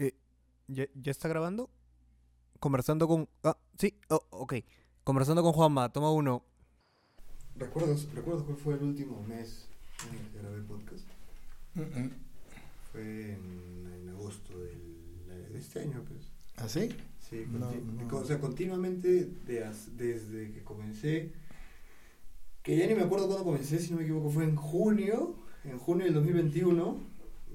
[0.00, 0.14] Eh,
[0.68, 1.70] ¿ya, ¿Ya está grabando?
[2.58, 3.28] Conversando con...
[3.44, 4.54] Ah, sí, oh, ok.
[5.04, 6.42] Conversando con Juanma, toma uno.
[7.56, 9.68] ¿Recuerdas, ¿Recuerdas cuál fue el último mes
[10.08, 11.04] en el que grabé podcast?
[12.92, 16.20] Fue en, en agosto del, de este año, pues.
[16.56, 16.88] ¿Ah, sí?
[17.18, 18.16] Sí, No, conti- no.
[18.18, 21.32] o sea, continuamente de as- desde que comencé,
[22.62, 25.78] que ya ni me acuerdo cuándo comencé, si no me equivoco, fue en junio, en
[25.78, 26.96] junio del 2021,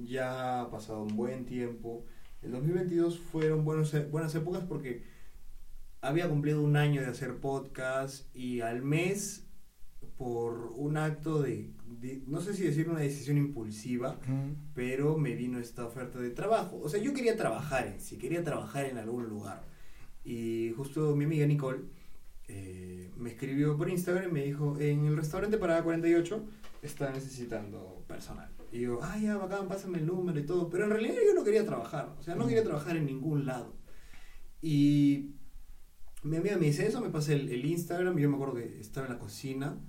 [0.07, 2.05] ya ha pasado un buen tiempo.
[2.45, 5.01] El 2022 fueron buenos, e- buenas épocas porque
[6.01, 9.47] había cumplido un año de hacer podcast y al mes,
[10.17, 14.17] por un acto de, de- no sé si decir una decisión impulsiva,
[14.75, 16.79] pero me vino esta oferta de trabajo.
[16.81, 19.63] O sea, yo quería trabajar en sí, quería trabajar en algún lugar.
[20.23, 21.79] Y justo mi amiga Nicole
[22.47, 26.43] eh, me escribió por Instagram y me dijo, en el restaurante Parada 48
[26.83, 28.49] está necesitando personal.
[28.75, 30.69] Y yo, ah, ya, bacán, pásame el número y todo.
[30.69, 33.73] Pero en realidad yo no quería trabajar, o sea, no quería trabajar en ningún lado.
[34.61, 35.35] Y
[36.23, 38.81] mi amiga me dice eso, me pasa el, el Instagram, y yo me acuerdo que
[38.81, 39.79] estaba en la cocina,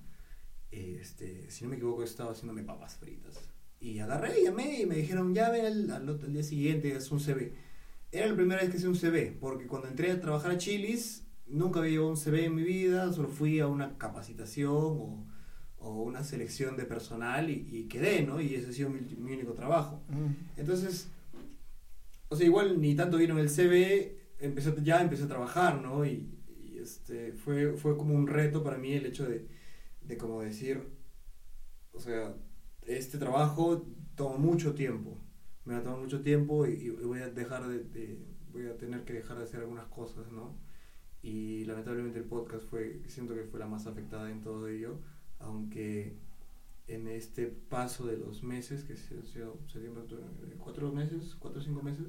[0.71, 3.41] este, si no me equivoco estaba haciéndome papas fritas.
[3.81, 7.19] Y agarré, llamé y me dijeron, ya ven al, al al día siguiente, es un
[7.19, 7.55] CV.
[8.13, 11.27] Era la primera vez que hice un CV, porque cuando entré a trabajar a Chilis,
[11.49, 15.27] nunca había llevado un CV en mi vida, solo fui a una capacitación o,
[15.87, 18.41] o una selección de personal y, y quedé, ¿no?
[18.41, 20.03] Y ese ha sido mi, mi único trabajo.
[20.09, 20.59] Mm.
[20.61, 21.09] Entonces,
[22.29, 26.05] o sea, igual ni tanto vieron el CV, empecé, ya empecé a trabajar, ¿no?
[26.05, 29.47] Y, y, este, fue, fue como un reto para mí el hecho de,
[30.03, 30.83] de como decir,
[31.93, 32.35] o sea,
[32.83, 35.19] este trabajo toma mucho tiempo,
[35.65, 38.19] me va a tomar mucho tiempo y, y voy a dejar de, de-
[38.53, 40.57] voy a tener que dejar de hacer algunas cosas, ¿no?
[41.23, 45.01] Y lamentablemente el podcast fue, siento que fue la más afectada en todo ello,
[45.39, 46.17] aunque
[46.89, 50.05] en este paso de los meses, que se sido septiembre,
[50.59, 52.07] cuatro meses, cuatro o cinco meses,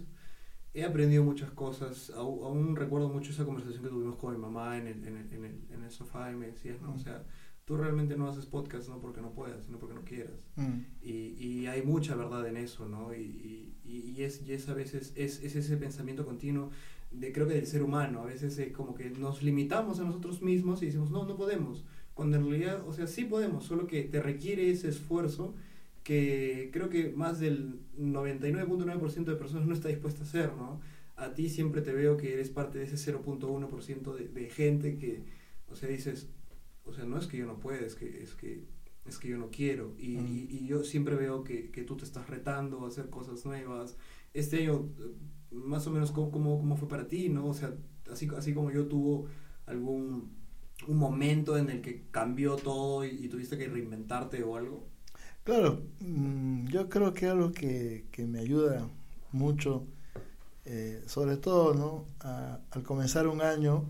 [0.73, 2.11] he aprendido muchas cosas.
[2.11, 5.33] Aún, aún recuerdo mucho esa conversación que tuvimos con mi mamá en el, en el,
[5.33, 6.94] en el, en el sofá y me decías, ¿no?
[6.94, 7.25] O sea,
[7.66, 10.39] tú realmente no haces podcast no porque no puedas, sino porque no quieras.
[10.55, 10.80] Mm.
[11.02, 13.16] Y, y hay mucha verdad en eso, ¿no?
[13.16, 16.70] Y, y, y es, es a veces, es, es ese pensamiento continuo
[17.11, 20.42] de creo que del ser humano, a veces es como que nos limitamos a nosotros
[20.42, 21.86] mismos y decimos, no, no podemos,
[22.17, 25.55] cuando en realidad, o sea, sí podemos, solo que te requiere ese esfuerzo
[26.04, 30.82] que creo que más del 99.9% de personas no está dispuesta a hacer, ¿no?
[31.16, 35.23] A ti siempre te veo que eres parte de ese 0.1% de, de gente que,
[35.70, 36.28] o sea, dices,
[36.86, 38.64] o sea, no es que yo no pueda, es que, es que,
[39.05, 39.94] es que yo no quiero.
[39.98, 40.28] Y, Mm.
[40.28, 43.98] y- y yo siempre veo que, que tú te estás retando a hacer cosas nuevas.
[44.34, 45.11] Este año, eh,
[45.52, 47.48] más o menos, ¿cómo, cómo, cómo fue para ti, no?
[47.48, 47.73] O sea,
[48.11, 49.28] así, así como yo tuvo
[49.66, 50.36] algún
[50.88, 54.88] un momento en el que cambió todo y, tuviste que reinventarte o algo.
[55.43, 58.87] Claro, mm, yo creo que algo que, que me ayuda
[59.32, 59.86] mucho,
[60.66, 62.05] eh, sobre todo, ¿no?
[62.71, 63.86] Al comenzar un año,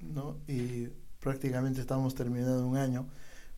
[0.00, 0.38] ¿no?
[0.46, 0.88] Y
[1.20, 3.08] prácticamente estamos terminando un año,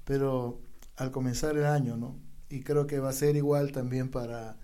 [0.05, 0.61] pero
[0.97, 2.17] al comenzar el año, ¿no?
[2.49, 4.59] Y creo que va a ser igual también para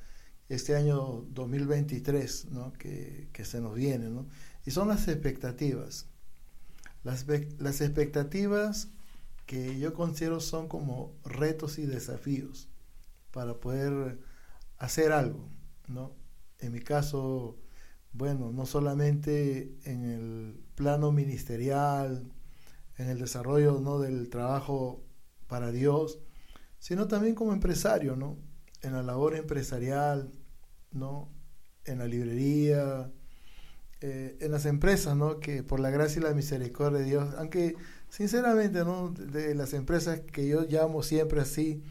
[0.48, 2.72] este año 2023, ¿no?
[2.74, 4.26] Que, que se nos viene, ¿no?
[4.66, 6.06] Y son las expectativas.
[7.08, 7.24] Las,
[7.58, 8.90] las expectativas
[9.46, 12.68] que yo considero son como retos y desafíos
[13.30, 14.18] para poder
[14.76, 15.48] hacer algo,
[15.86, 16.12] ¿no?
[16.58, 17.56] En mi caso,
[18.12, 22.30] bueno, no solamente en el plano ministerial,
[22.98, 24.00] en el desarrollo ¿no?
[24.00, 25.02] del trabajo
[25.46, 26.18] para Dios,
[26.78, 28.36] sino también como empresario, ¿no?
[28.82, 30.30] En la labor empresarial,
[30.90, 31.32] ¿no?
[31.86, 33.10] En la librería,
[34.00, 35.40] eh, en las empresas, ¿no?
[35.40, 37.76] Que por la gracia y la misericordia de Dios, aunque
[38.08, 39.10] sinceramente, ¿no?
[39.10, 41.82] De las empresas que yo llamo siempre así,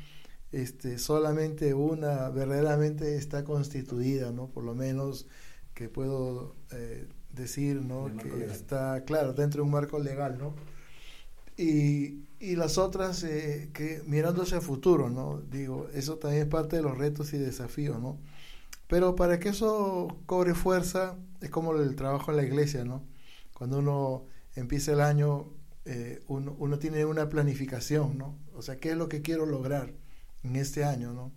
[0.51, 4.49] este, solamente una verdaderamente está constituida, ¿no?
[4.49, 5.27] Por lo menos
[5.73, 8.15] que puedo eh, decir, ¿no?
[8.17, 8.51] Que legal.
[8.51, 10.55] está, claro, dentro de un marco legal, ¿no?
[11.57, 15.41] Y, y las otras, eh, que mirando hacia el futuro, ¿no?
[15.41, 18.19] Digo, eso también es parte de los retos y desafíos, ¿no?
[18.87, 23.03] Pero para que eso cobre fuerza, es como el trabajo en la iglesia, ¿no?
[23.53, 24.25] Cuando uno
[24.55, 25.53] empieza el año,
[25.85, 28.37] eh, uno, tiene una planificación, ¿no?
[28.55, 29.93] O sea, ¿qué es lo que quiero lograr
[30.43, 31.31] en este año, ¿no?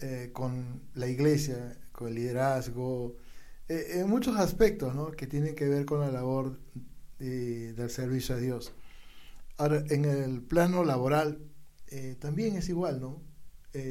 [0.00, 3.16] Eh, con la iglesia, con el liderazgo,
[3.68, 5.12] eh, en muchos aspectos, ¿no?
[5.12, 6.58] Que tienen que ver con la labor
[7.18, 8.72] del servicio a Dios.
[9.56, 11.38] Ahora, en el plano laboral,
[12.18, 13.22] también es igual, ¿no?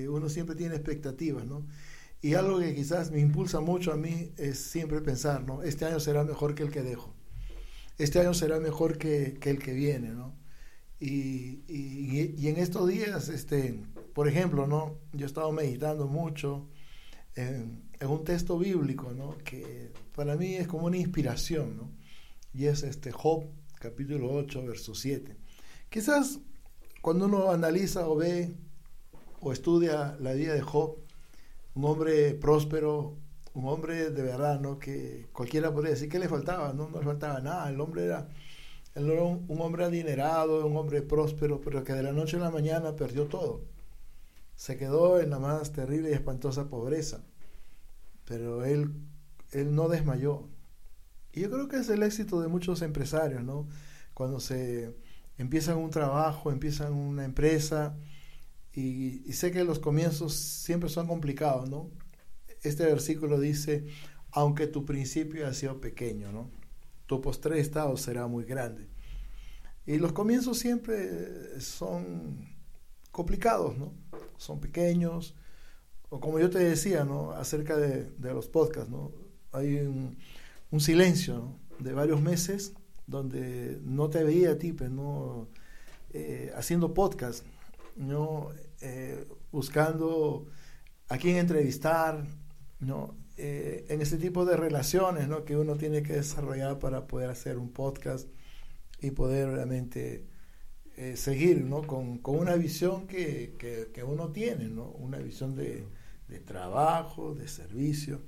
[0.09, 1.65] Uno siempre tiene expectativas, ¿no?
[2.23, 5.61] Y algo que quizás me impulsa mucho a mí es siempre pensar, ¿no?
[5.61, 7.13] Este año será mejor que el que dejo.
[7.97, 10.33] Este año será mejor que, que el que viene, ¿no?
[11.01, 13.83] Y, y, y en estos días, este,
[14.13, 14.95] por ejemplo, ¿no?
[15.11, 16.69] Yo he estado meditando mucho
[17.35, 19.37] en, un texto bíblico, ¿no?
[19.39, 21.91] Que para mí es como una inspiración, ¿no?
[22.53, 23.49] Y es este Job,
[23.81, 25.35] capítulo 8, verso 7.
[25.89, 26.39] Quizás
[27.01, 28.55] cuando uno analiza o ve
[29.41, 31.02] o estudia la vida de Job,
[31.75, 33.17] un hombre próspero,
[33.53, 34.79] un hombre de verdad, ¿no?
[34.79, 37.69] Que cualquiera podría decir que le faltaba, no, no le faltaba nada.
[37.69, 38.27] El hombre era,
[38.95, 42.95] un, un, hombre adinerado, un hombre próspero, pero que de la noche a la mañana
[42.95, 43.61] perdió todo.
[44.55, 47.23] Se quedó en la más terrible y espantosa pobreza.
[48.25, 48.93] Pero él,
[49.51, 50.47] él no desmayó.
[51.33, 53.67] Y yo creo que es el éxito de muchos empresarios, ¿no?
[54.13, 54.95] Cuando se
[55.37, 57.97] empiezan un trabajo, empiezan una empresa,
[58.73, 61.91] y, y sé que los comienzos siempre son complicados, ¿no?
[62.61, 63.85] Este versículo dice,
[64.31, 66.49] aunque tu principio ha sido pequeño, ¿no?
[67.05, 68.87] Tu postre estado será muy grande.
[69.85, 72.47] Y los comienzos siempre son
[73.11, 73.93] complicados, ¿no?
[74.37, 75.35] Son pequeños,
[76.09, 77.31] o como yo te decía, ¿no?
[77.31, 79.11] Acerca de, de los podcasts, ¿no?
[79.51, 80.17] Hay un,
[80.71, 81.59] un silencio ¿no?
[81.79, 82.73] de varios meses
[83.05, 85.47] donde no te veía a ti, pues, ¿no?
[86.11, 87.45] Eh, haciendo podcast,
[87.95, 88.49] ¿no?
[88.81, 90.47] Eh, buscando
[91.09, 92.25] a quién entrevistar,
[92.79, 93.15] ¿no?
[93.37, 95.43] Eh, en ese tipo de relaciones ¿no?
[95.43, 98.27] que uno tiene que desarrollar para poder hacer un podcast
[99.01, 100.27] y poder realmente
[100.97, 101.81] eh, seguir ¿no?
[101.81, 104.85] con, con, una visión que, que, que, uno tiene, ¿no?
[104.91, 105.83] una visión de,
[106.27, 108.21] de trabajo, de servicio.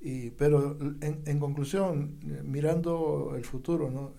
[0.00, 4.14] Y, pero en, en, conclusión, mirando el futuro, ¿no?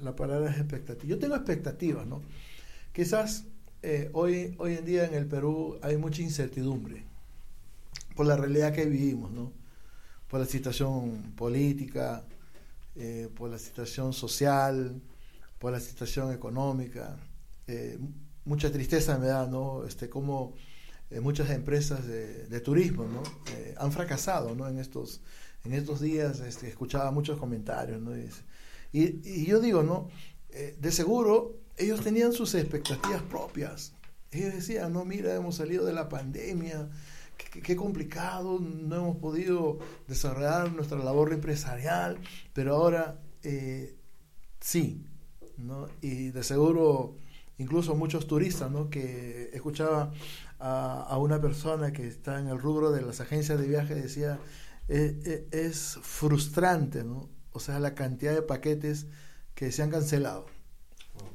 [0.00, 1.08] La palabra es expectativa.
[1.08, 2.22] Yo tengo expectativas, ¿no?
[2.92, 3.46] Quizás
[3.84, 7.04] eh, hoy, hoy en día en el Perú hay mucha incertidumbre
[8.16, 9.52] por la realidad que vivimos, ¿no?
[10.28, 12.24] Por la situación política,
[12.96, 15.00] eh, por la situación social,
[15.58, 17.18] por la situación económica.
[17.66, 17.98] Eh,
[18.44, 19.84] mucha tristeza me da, ¿no?
[19.84, 20.54] Este, como
[21.10, 23.22] eh, muchas empresas de, de turismo, ¿no?
[23.52, 24.66] Eh, han fracasado, ¿no?
[24.66, 25.20] En estos,
[25.64, 28.16] en estos días este, escuchaba muchos comentarios, ¿no?
[28.16, 30.08] Y, y yo digo, ¿no?
[30.50, 33.92] Eh, de seguro ellos tenían sus expectativas propias.
[34.30, 36.88] Ellos decían, no, mira, hemos salido de la pandemia,
[37.36, 39.78] qué, complicado, no hemos podido
[40.08, 42.18] desarrollar nuestra labor empresarial,
[42.52, 43.96] pero ahora eh,
[44.60, 45.06] sí,
[45.56, 45.86] ¿no?
[46.00, 47.16] Y de seguro
[47.58, 48.90] incluso muchos turistas, ¿no?
[48.90, 50.12] Que escuchaba
[50.58, 54.40] a, a, una persona que está en el rubro de las agencias de viaje, decía,
[54.88, 57.30] eh, eh, es frustrante, ¿no?
[57.52, 59.06] O sea, la cantidad de paquetes
[59.54, 60.46] que se han cancelado.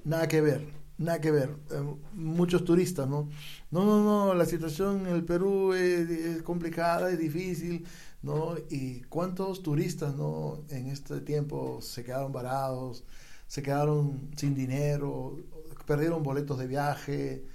[0.04, 0.68] Nada que ver,
[0.98, 1.50] nada que ver.
[1.72, 3.30] Eh, muchos turistas, ¿no?
[3.72, 7.86] No, no, no, la situación en el Perú es, complicada, es difícil,
[8.22, 8.56] ¿no?
[8.70, 10.64] Y cuántos turistas, ¿no?
[10.70, 13.04] En este tiempo se quedaron varados,
[13.48, 15.38] se quedaron sin dinero,
[15.86, 17.46] perdieron boletos de viaje,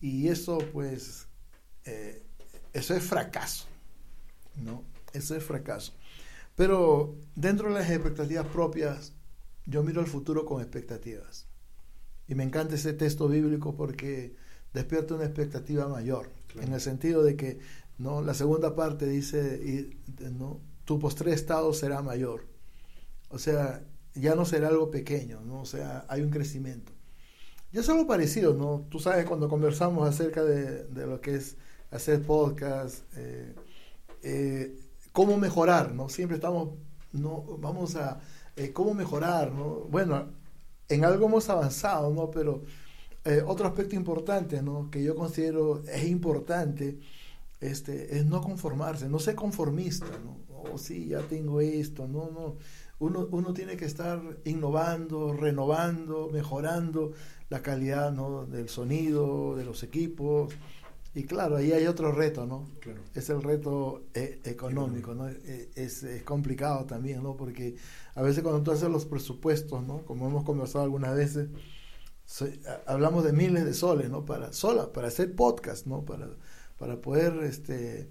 [0.00, 1.28] y eso, pues,
[1.84, 2.22] eh,
[2.72, 3.66] eso es fracaso,
[4.56, 4.82] ¿no?
[5.12, 5.92] Eso es fracaso.
[6.56, 9.12] Pero dentro de las expectativas propias,
[9.66, 11.46] yo miro el futuro con expectativas.
[12.32, 14.34] Y me encanta ese texto bíblico porque
[14.72, 16.66] despierta una expectativa mayor, claro.
[16.66, 17.58] en el sentido de que
[17.98, 20.00] no la segunda parte dice y,
[20.30, 22.46] no tu postre estado será mayor.
[23.28, 23.84] O sea,
[24.14, 25.60] ya no será algo pequeño, ¿no?
[25.60, 26.92] O sea, hay un crecimiento.
[27.70, 28.86] Y es algo parecido, ¿no?
[28.88, 31.58] Tú sabes cuando conversamos acerca de, de lo que es
[31.90, 33.54] hacer podcast, eh,
[34.22, 34.80] eh,
[35.12, 36.08] cómo mejorar, ¿no?
[36.08, 36.70] Siempre estamos,
[37.12, 38.20] no, vamos a,
[38.56, 39.80] eh, cómo mejorar, ¿no?
[39.90, 40.40] Bueno,
[40.88, 42.30] en algo hemos avanzado, ¿no?
[42.30, 42.62] Pero
[43.24, 44.90] eh, otro aspecto importante, ¿no?
[44.90, 46.98] Que yo considero es importante,
[47.60, 50.38] este, es no conformarse, no ser conformista, ¿no?
[50.48, 52.56] Oh, sí, ya tengo esto, no, no.
[52.98, 57.12] Uno, uno tiene que estar innovando, renovando, mejorando
[57.48, 58.46] la calidad ¿no?
[58.46, 60.54] del sonido, de los equipos.
[61.14, 62.70] Y claro, ahí hay otro reto, ¿no?
[62.80, 63.00] Claro.
[63.14, 65.28] Es el reto eh, económico, ¿no?
[65.28, 67.36] Es, es, complicado también, ¿no?
[67.36, 67.76] Porque
[68.14, 70.06] a veces cuando tú haces los presupuestos, ¿no?
[70.06, 71.50] Como hemos conversado algunas veces,
[72.86, 74.24] hablamos de miles de soles, ¿no?
[74.24, 76.02] Para, sola, para hacer podcast, ¿no?
[76.04, 76.28] Para,
[76.78, 78.10] para poder este,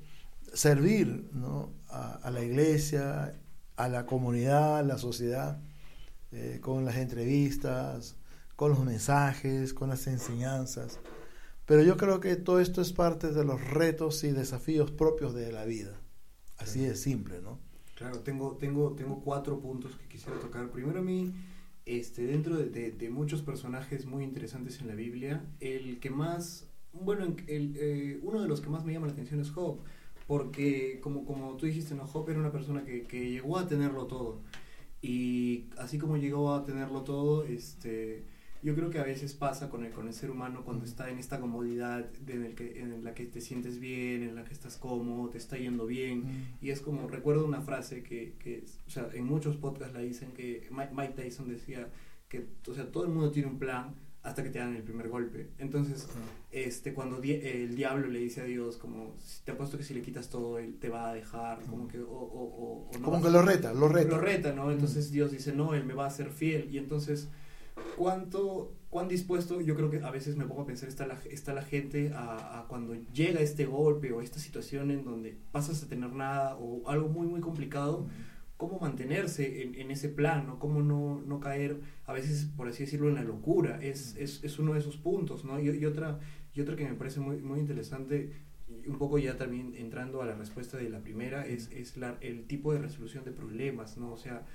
[0.53, 1.73] servir, ¿no?
[1.89, 3.33] A, a la iglesia,
[3.77, 5.59] a la comunidad, a la sociedad,
[6.31, 8.15] eh, con las entrevistas,
[8.55, 10.99] con los mensajes, con las enseñanzas.
[11.71, 15.53] Pero yo creo que todo esto es parte de los retos y desafíos propios de
[15.53, 16.01] la vida.
[16.57, 16.91] Así claro.
[16.91, 17.59] de simple, ¿no?
[17.95, 20.69] Claro, tengo, tengo, tengo cuatro puntos que quisiera tocar.
[20.69, 21.31] Primero a mí,
[21.85, 26.67] este, dentro de, de, de muchos personajes muy interesantes en la Biblia, el que más,
[26.91, 29.77] bueno, el, eh, uno de los que más me llama la atención es Job,
[30.27, 32.05] porque como, como tú dijiste, ¿no?
[32.05, 34.41] Job era una persona que, que llegó a tenerlo todo.
[35.01, 38.25] Y así como llegó a tenerlo todo, este
[38.63, 40.87] yo creo que a veces pasa con el, con el ser humano cuando Mm.
[40.87, 44.35] está en esta comodidad de en, el que, en la que te sientes bien, en
[44.35, 46.19] la que estás cómodo, te está yendo bien.
[46.25, 46.45] Mm.
[46.61, 50.31] Y es como, recuerdo una frase que, que o sea, en muchos podcasts la dicen
[50.31, 51.87] que Mike, Tyson decía
[52.29, 55.09] que, o sea, todo el mundo tiene un plan hasta que te dan el primer
[55.09, 55.49] golpe.
[55.57, 56.07] Entonces,
[56.51, 59.95] este, cuando di- el diablo le dice a Dios, como, "Si- te apuesto que si
[59.95, 63.05] le quitas todo, él te va a dejar, como que, o, o, o- o no
[63.05, 64.09] Como que a- lo reta, lo reta.
[64.09, 64.71] lo reta, ¿no?
[64.71, 66.69] Entonces Dios dice, no, Él me va a ser fiel.
[66.71, 67.29] Y entonces,
[67.97, 71.53] ¿cuánto, cuán dispuesto, yo creo que a veces me pongo a pensar, está la, está
[71.53, 75.87] la gente a, a cuando llega este golpe o esta situación en donde pasas a
[75.87, 78.07] tener nada o algo muy, muy complicado,
[78.61, 80.59] cómo mantenerse en, en ese plan, ¿no?
[80.59, 83.79] Cómo no, no caer, a veces, por así decirlo, en la locura.
[83.81, 85.59] Es, es, es uno de esos puntos, ¿no?
[85.59, 86.19] Y, y otra,
[86.53, 88.33] y otra que me parece muy, muy interesante,
[88.85, 92.45] un poco ya también entrando a la respuesta de la primera, es, es la, el
[92.45, 94.11] tipo de resolución de problemas, ¿no?
[94.11, 94.45] O sea,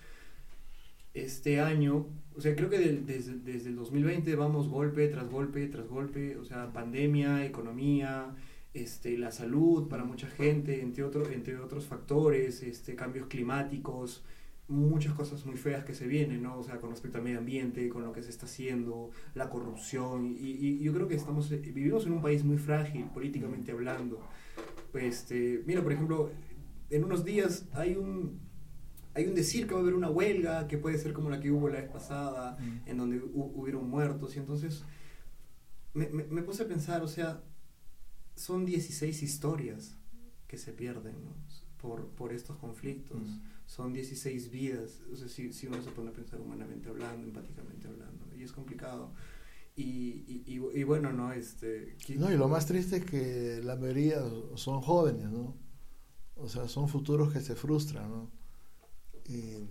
[1.25, 2.07] este año,
[2.37, 6.37] o sea, creo que del- desde, desde el 2020 vamos golpe tras golpe tras golpe,
[6.37, 8.35] o sea, pandemia, economía,
[8.75, 14.23] este, la salud para mucha gente, entre, otro, entre otros factores, este, cambios climáticos,
[14.69, 16.59] muchas cosas muy feas que se vienen, ¿no?
[16.59, 20.37] O sea, con respecto al medio ambiente, con lo que se está haciendo, la corrupción,
[20.39, 24.21] y, y yo creo que estamos, eh, vivimos en un país muy frágil, políticamente hablando.
[24.95, 26.31] Este, mira, por ejemplo,
[26.91, 28.41] en unos días hay un,
[29.17, 31.51] hay un decir que va a haber una huelga, que puede ser como la que
[31.51, 32.89] hubo la vez pasada, Mm.
[32.91, 34.85] en donde hu- hubieron muertos, y entonces
[35.95, 37.43] me, me, me puse a pensar, o sea,
[38.35, 39.97] son 16 historias
[40.47, 41.35] que se pierden ¿no?
[41.81, 43.41] por, por estos conflictos, Mm.
[43.67, 47.89] son 16 vidas, o sea, si, si uno se pone a pensar humanamente hablando, empáticamente
[47.89, 49.13] hablando, y es complicado.
[49.79, 51.33] Y, y, y, y bueno, ¿no?
[51.33, 54.23] Este, No, y lo más triste es que la mayoría
[54.55, 55.55] son jóvenes, ¿no?
[56.37, 58.31] O sea, son futuros que se frustran, ¿no?
[59.29, 59.69] Y,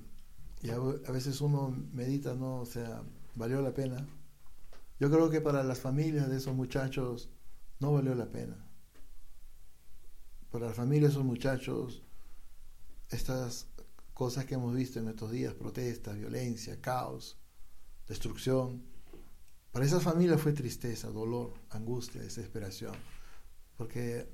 [0.69, 2.61] a veces uno medita, ¿no?
[2.61, 3.03] O sea,
[3.35, 4.07] ¿valió la pena?
[4.99, 7.29] Yo creo que para las familias de esos muchachos
[7.79, 8.57] no valió la pena.
[10.49, 12.01] Para las familias de esos muchachos,
[13.09, 13.67] estas
[14.13, 17.37] cosas que hemos visto en estos días, protestas, violencia, caos,
[18.07, 18.83] destrucción,
[19.75, 22.95] para esas familias fue tristeza, dolor, angustia, desesperación,
[23.75, 24.25] porque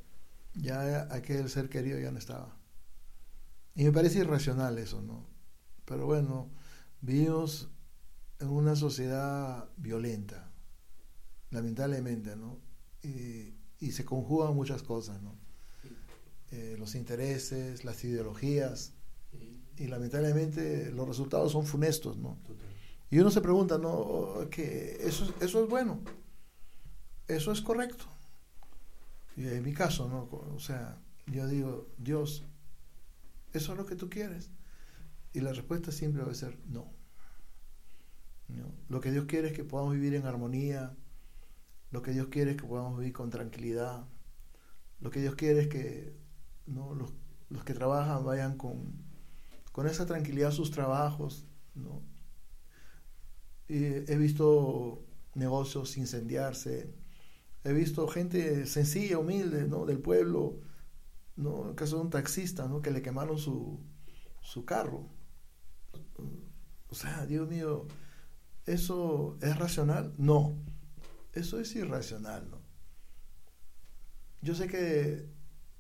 [0.54, 2.61] ya aquel ser querido ya no estaba.
[3.76, 5.26] Y me parece irracional eso, ¿no?
[5.86, 6.50] Pero bueno,
[7.02, 7.70] vivimos
[8.40, 10.52] en una sociedad violenta,
[11.52, 12.60] lamentablemente, ¿no?
[13.04, 15.36] Y, y se conjugan muchas cosas, ¿no?
[16.52, 18.94] Eh, los intereses, las ideologías,
[19.78, 22.38] y lamentablemente los resultados son funestos, ¿no?
[23.10, 24.48] Y uno se pregunta, ¿no?
[24.50, 26.00] Que eso, es- eso es bueno,
[27.28, 28.06] eso es correcto.
[29.38, 30.28] Y en mi caso, ¿no?
[30.54, 30.98] O sea,
[31.28, 32.44] yo digo, Dios,
[33.54, 34.50] ¿eso es lo que tú quieres?
[35.34, 36.92] Y la respuesta siempre va a ser no.
[38.90, 40.96] Lo que Dios quiere es que podamos vivir en armonía,
[41.92, 44.06] lo que Dios quiere es que podamos vivir con tranquilidad,
[45.00, 46.14] lo que Dios quiere es que
[46.66, 46.94] ¿no?
[46.94, 47.14] los,
[47.50, 48.94] los que trabajan vayan con,
[49.72, 52.02] con esa tranquilidad a sus trabajos, ¿no?
[53.70, 56.94] He visto negocios incendiarse,
[57.64, 59.86] he visto gente sencilla, humilde, ¿no?
[59.86, 60.60] Del pueblo,
[61.42, 61.64] ¿no?
[61.64, 62.82] En el caso de un taxista, ¿no?
[62.82, 63.80] Que le quemaron su,
[64.42, 65.08] su carro.
[66.90, 67.88] O sea, Dios mío,
[68.66, 70.14] ¿eso es racional?
[70.18, 70.56] No,
[71.34, 72.62] eso es irracional, ¿no?
[74.42, 75.30] Yo sé que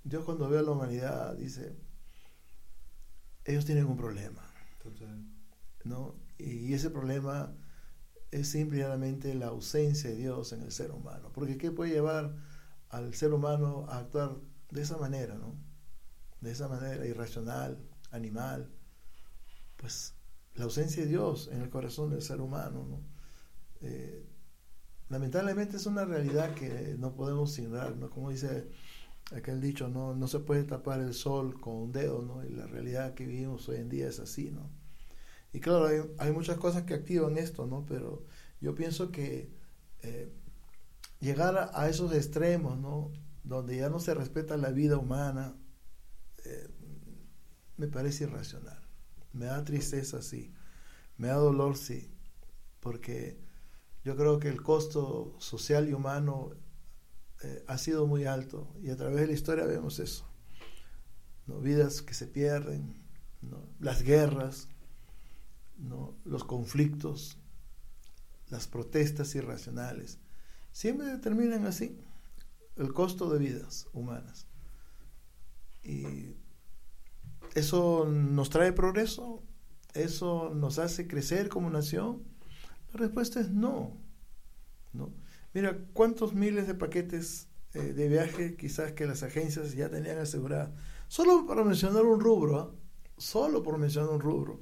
[0.03, 1.75] Dios cuando ve a la humanidad dice,
[3.46, 4.41] ellos tienen un problema,
[4.82, 5.25] Total.
[5.84, 6.15] ¿no?
[6.38, 7.53] Y ese problema
[8.32, 11.32] es simplemente la ausencia de Dios en el ser humano.
[11.34, 12.36] Porque ¿qué puede llevar
[12.89, 14.38] al ser humano a actuar
[14.72, 15.56] de esa manera, ¿no?
[16.40, 17.78] De esa manera irracional,
[18.12, 18.72] animal.
[19.78, 20.16] Pues
[20.56, 23.01] la ausencia de Dios en el corazón del ser humano, ¿no?
[23.82, 24.25] Eh,
[25.10, 28.10] lamentablemente es una realidad que no podemos ignorar, ¿no?
[28.10, 28.70] Como dice
[29.36, 30.16] aquel dicho, ¿no?
[30.16, 32.44] No se puede tapar el sol con un dedo, ¿no?
[32.44, 34.70] Y la realidad que vivimos hoy en día es así, ¿no?
[35.54, 35.88] Y claro,
[36.18, 37.86] hay, muchas cosas que activan esto, ¿no?
[37.86, 38.25] Pero
[38.62, 39.51] yo pienso que
[40.01, 40.32] eh,
[41.20, 43.12] llegar a, esos extremos, ¿no?
[43.43, 45.55] Donde ya no se respeta la vida humana,
[46.45, 46.69] eh,
[47.77, 48.79] me parece irracional.
[49.33, 50.53] Me da tristeza, sí.
[51.17, 52.12] Me da dolor, sí.
[52.79, 53.39] Porque
[54.03, 56.51] yo creo que el costo social y humano
[57.43, 58.74] eh, ha sido muy alto.
[58.81, 60.27] Y a través de la historia vemos eso.
[61.48, 61.60] ¿no?
[61.60, 63.01] Vidas que se pierden,
[63.79, 64.67] las guerras,
[66.25, 67.38] los conflictos,
[68.50, 70.19] las protestas irracionales,
[70.71, 72.00] siempre terminan así,
[72.82, 74.48] el costo de vidas humanas.
[75.84, 76.36] Y
[77.56, 79.44] eso nos trae progreso,
[79.94, 82.24] eso nos hace crecer como nación.
[82.94, 83.98] La respuesta es no.
[84.94, 85.14] ¿no?
[85.54, 90.72] Mira, ¿cuántos miles de paquetes eh, de viaje quizás que las agencias ya tenían aseguradas?
[91.08, 92.72] Solo para mencionar un rubro, ¿ah?
[93.18, 94.60] solo por mencionar un rubro,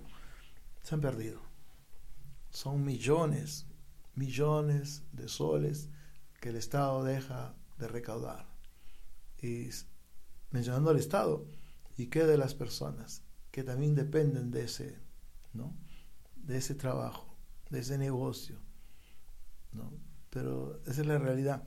[0.81, 1.41] se han perdido.
[2.49, 3.67] Son millones,
[4.15, 5.89] millones de soles
[6.41, 8.45] que el Estado deja de recaudar.
[9.41, 9.69] Y
[10.51, 11.45] mencionando al Estado,
[11.97, 14.99] ¿y qué de las personas que también dependen de ese,
[15.53, 15.73] ¿no?
[16.35, 17.35] de ese trabajo,
[17.69, 18.59] de ese negocio?
[19.71, 19.91] ¿no?
[20.29, 21.63] Pero esa es la realidad.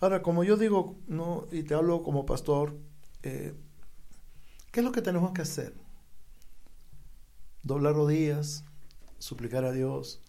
[0.00, 1.46] Ahora, como yo digo, ¿no?
[1.50, 2.78] y te hablo como pastor,
[3.22, 3.54] eh,
[4.70, 5.74] ¿qué es lo que tenemos que hacer?
[7.64, 8.64] Doblar rodillas,
[9.18, 10.22] suplicar a Dios,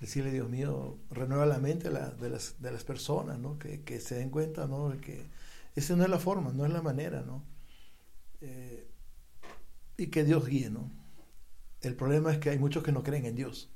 [0.00, 3.58] decirle, Dios mío, renueva la mente de, las, de las personas, ¿no?
[3.58, 4.96] Que, que, se den cuenta, ¿no?
[5.00, 5.26] Que
[5.74, 7.44] esa no es la forma, no es la manera, ¿no?
[8.40, 8.88] Eh,
[9.98, 10.90] y que Dios guíe, ¿no?
[11.80, 13.70] El problema es que hay muchos que no creen en Dios.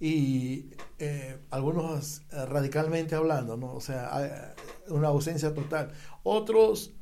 [0.00, 3.72] Y eh, algunos eh, radicalmente hablando, ¿no?
[3.74, 4.54] O sea,
[4.88, 5.92] una ausencia total.
[6.24, 6.92] Otros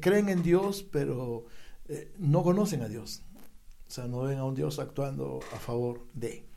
[0.00, 1.46] creen en Dios, pero
[2.18, 3.22] no conocen a Dios.
[3.86, 6.47] O sea, no ven a un Dios actuando a favor de.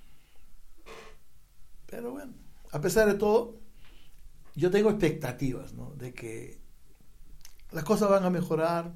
[1.92, 2.34] Pero bueno,
[2.72, 3.60] a pesar de todo,
[4.56, 5.94] yo tengo expectativas, ¿no?
[5.98, 6.58] De que
[7.72, 8.94] las cosas van a mejorar.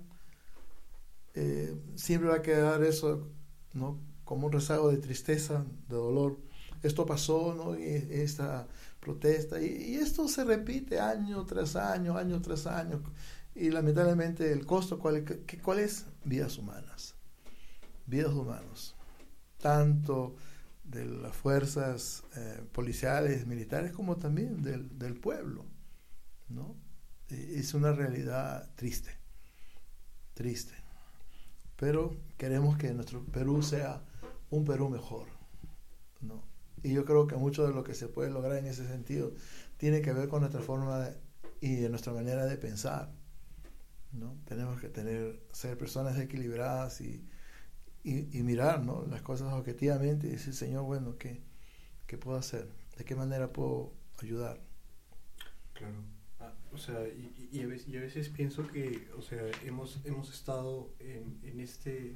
[1.33, 3.27] Eh, siempre va a quedar eso,
[3.73, 3.99] ¿no?
[4.23, 6.39] Como un rezago de tristeza, de dolor.
[6.83, 7.77] Esto pasó, ¿no?
[7.77, 8.65] Y esta
[9.01, 9.61] protesta.
[9.61, 13.03] Y, esto se repite año tras año, año tras año.
[13.53, 15.25] Y lamentablemente el costo, ¿cuál,
[15.61, 16.05] cuál es?
[16.23, 17.15] Vidas humanas.
[18.05, 18.95] Vidas humanos.
[19.59, 20.35] Tanto
[20.95, 25.65] de las fuerzas eh, policiales, militares, como también del, del pueblo.
[26.47, 26.75] ¿no?
[27.29, 29.11] Es una realidad triste,
[30.33, 30.73] triste.
[31.75, 34.01] Pero queremos que nuestro Perú sea
[34.49, 35.27] un Perú mejor.
[36.21, 36.43] ¿no?
[36.81, 39.33] Y yo creo que mucho de lo que se puede lograr en ese sentido
[39.77, 41.09] tiene que ver con nuestra forma
[41.59, 43.11] y de nuestra manera de pensar.
[44.13, 44.37] ¿no?
[44.45, 47.27] Tenemos que tener, ser personas equilibradas y,
[48.05, 49.03] y, mirar ¿no?
[49.09, 51.41] las cosas objetivamente y decir, Señor, bueno, ¿qué,
[52.05, 52.69] ¿qué puedo hacer?
[52.97, 54.61] ¿De qué manera puedo ayudar?
[55.73, 55.95] Claro.
[56.39, 57.67] Ah, o sea, y, y, a
[57.99, 62.15] veces, pienso que, o sea, hemos, hemos estado en, en este,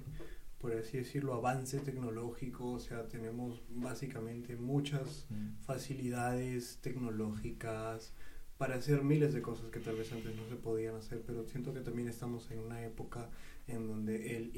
[0.59, 5.63] por así decirlo, avance tecnológico, o sea, tenemos básicamente muchas mm.
[5.65, 8.13] facilidades tecnológicas
[8.59, 11.73] para hacer miles de cosas que tal vez antes no se podían hacer, pero siento
[11.73, 13.29] que también estamos en una época
[13.67, 14.51] en donde el,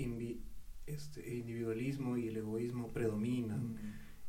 [0.91, 3.77] este, individualismo y el egoísmo predominan.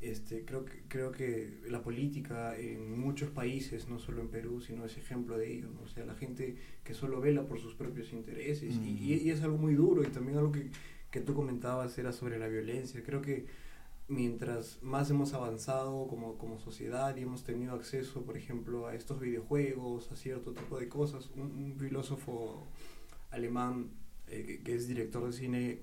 [0.01, 4.85] Este, creo, que, creo que la política en muchos países, no solo en Perú, sino
[4.85, 5.68] es ejemplo de ello.
[5.85, 8.75] O sea, la gente que solo vela por sus propios intereses.
[8.75, 10.03] y, y, es algo muy duro.
[10.03, 10.70] Y también algo que,
[11.12, 13.03] que tú comentabas era sobre la violencia.
[13.05, 13.46] Creo que
[14.09, 19.20] mientras más hemos avanzado como, como sociedad y hemos tenido acceso, por ejemplo, a estos
[19.20, 22.66] videojuegos, a cierto tipo de cosas, un, filósofo
[23.31, 23.90] alemán
[24.29, 25.79] eh, que, es director de cine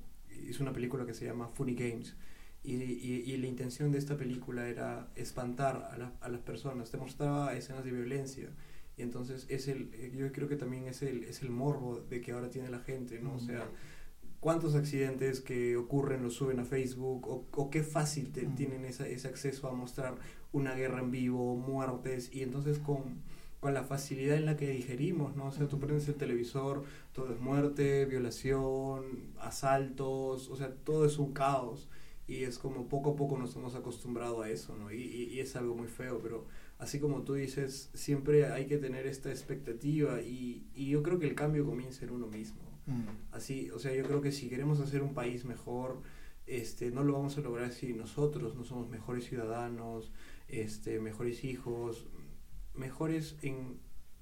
[0.48, 2.16] hizo una película que se llama Funny Games.
[2.62, 7.56] Y, y, la intención de esta película era espantar a, a, las personas, te mostraba
[7.56, 8.50] escenas de violencia.
[8.98, 12.34] Y entonces es el, yo creo que también es el, es el morbo de que
[12.34, 13.36] ahora tiene la gente, ¿no?
[13.36, 13.66] O sea,
[14.42, 19.30] cuántos accidentes que ocurren los suben a Facebook o, o qué fácil tienen esa, ese
[19.30, 20.18] acceso a mostrar
[20.52, 23.22] una guerra en vivo, muertes, y entonces con
[23.60, 25.48] con la facilidad en la que digerimos, ¿no?
[25.48, 31.18] O sea, tú prendes el televisor, todo es muerte, violación, asaltos, o sea, todo es
[31.18, 31.90] un caos.
[32.28, 34.92] Y es como poco a poco nos hemos acostumbrado a eso, ¿no?
[34.92, 36.46] Y, y, es algo muy feo, pero
[36.78, 41.28] así como tú dices, siempre hay que tener esta expectativa y, y yo creo que
[41.28, 42.62] el cambio comienza en uno mismo.
[42.86, 43.32] Mm.
[43.32, 46.02] Así, o sea, yo creo que si queremos hacer un país mejor,
[46.46, 50.12] este, no lo vamos a lograr si nosotros no somos mejores ciudadanos,
[50.48, 52.08] este, mejores hijos,
[52.74, 53.80] mejores en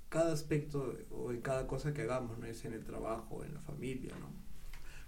[0.10, 2.46] cada aspecto o en cada cosa que hagamos, ¿no?
[2.46, 4.30] Es en el trabajo, en la familia, ¿no?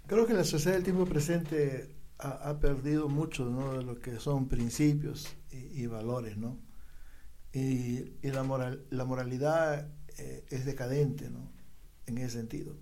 [0.06, 3.78] Creo que la sociedad del tiempo presente ha, perdido mucho, ¿no?
[3.78, 6.58] De lo que son principios y, valores, ¿no?
[7.52, 11.50] Y, y, la, moral, la moralidad eh, es decadente, ¿no?
[12.06, 12.74] En ese sentido.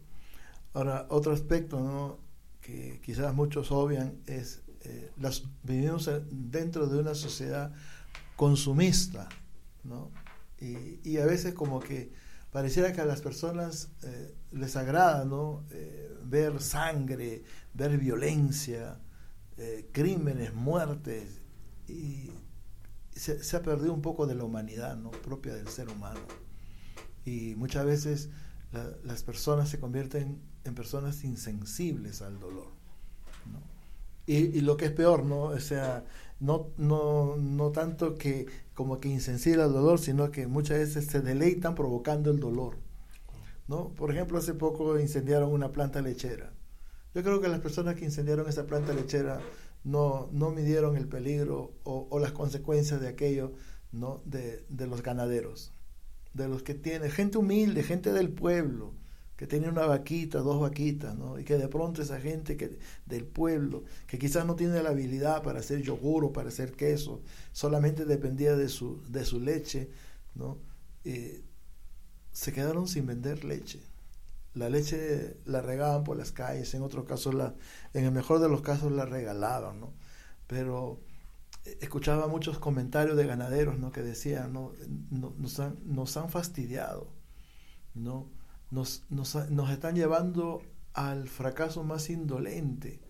[0.73, 2.18] Ahora, otro aspecto, ¿no?
[2.61, 7.73] Que quizás muchos obvian es, eh, las, vivimos dentro de una sociedad
[8.37, 9.29] consumista,
[9.85, 10.11] ¿no?
[10.61, 12.12] Y, a veces como que
[12.51, 15.64] pareciera que a las personas eh, les agrada ¿no?
[15.71, 17.44] Eh, ver sangre,
[17.75, 18.99] ver violencia,
[19.57, 21.40] eh, crímenes, muertes,
[21.87, 22.31] y
[23.12, 25.11] se, ha perdido un poco de la humanidad ¿no?
[25.11, 26.21] propia del ser humano.
[27.25, 28.31] Y muchas veces
[29.05, 32.68] las personas se convierten en personas insensibles al dolor.
[34.27, 35.44] Y, y, lo que es peor, ¿no?
[35.44, 36.05] O sea,
[36.40, 38.47] no, no, no tanto que
[38.78, 42.76] como que insensible al dolor, sino que muchas veces se deleitan provocando el dolor.
[43.66, 43.88] ¿no?
[43.88, 46.52] Por ejemplo, hace poco incendiaron una planta lechera.
[47.12, 49.40] Yo creo que las personas que incendiaron esa planta lechera
[49.82, 53.50] no, no midieron el peligro o, las consecuencias de aquello
[53.90, 54.22] ¿no?
[54.24, 55.72] de, de los ganaderos,
[56.32, 58.94] de los que tienen, gente humilde, gente del pueblo,
[59.38, 61.38] que tiene una vaquita, dos vaquitas, ¿no?
[61.38, 65.44] Y que de pronto esa gente que, del pueblo, que quizás no tiene la habilidad
[65.44, 67.22] para hacer yogur o para hacer queso,
[67.53, 69.90] solamente dependía de su, de su leche,
[70.35, 70.59] ¿no?
[72.33, 73.81] se quedaron sin vender leche.
[74.55, 77.55] La leche la regaban por las calles, en otros casos, la,
[77.94, 79.92] en el mejor de los casos, la regalaban, ¿no?
[80.46, 81.01] Pero
[81.64, 83.92] eh, escuchaba muchos comentarios de ganaderos, ¿no?
[83.92, 84.72] Que decían, ¿no?
[85.11, 87.12] Nos, han, nos han fastidiado,
[87.94, 88.38] ¿no?
[88.70, 90.62] Nos, nos, nos están llevando
[90.94, 93.00] al fracaso más indolente.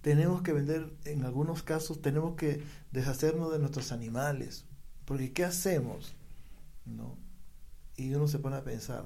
[0.00, 4.64] Tenemos que vender, en algunos casos, tenemos que deshacernos de nuestros animales.
[5.04, 6.14] Porque ¿qué hacemos?
[6.86, 7.18] ¿No?
[7.96, 9.04] Y uno se pone a pensar.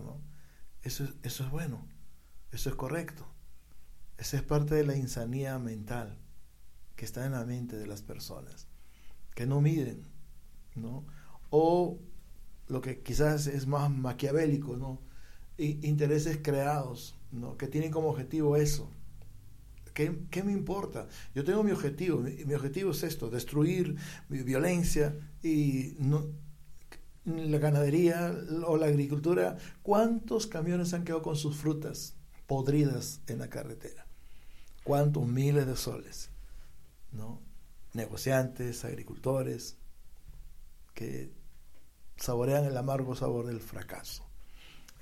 [0.83, 1.87] Eso, eso es bueno,
[2.53, 3.27] eso es correcto.
[4.19, 6.19] Esa es parte de la insanía mental
[6.95, 8.69] que está en la mente de las personas,
[9.35, 10.07] que no miden,
[10.77, 11.05] ¿no?
[11.51, 11.99] O
[12.69, 15.01] lo que quizás es más maquiavélico, ¿no?
[15.59, 17.57] Intereses creados, ¿no?
[17.57, 18.91] que tienen como objetivo eso.
[19.93, 21.09] ¿Qué, ¿Qué, me importa?
[21.35, 23.97] Yo tengo mi objetivo, mi, objetivo es esto, destruir
[24.29, 25.97] violencia y
[27.25, 28.37] la ganadería
[28.67, 29.57] o la agricultura.
[29.83, 32.17] ¿Cuántos camiones han quedado con sus frutas
[32.49, 34.07] podridas en la carretera?
[34.83, 36.31] ¿Cuántos miles de soles?
[37.13, 37.41] ¿No?
[37.93, 39.77] Negociantes, agricultores,
[40.95, 41.31] que
[42.17, 44.25] saborean el amargo sabor del fracaso.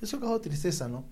[0.02, 1.08] Eso causa tristeza, ¿no?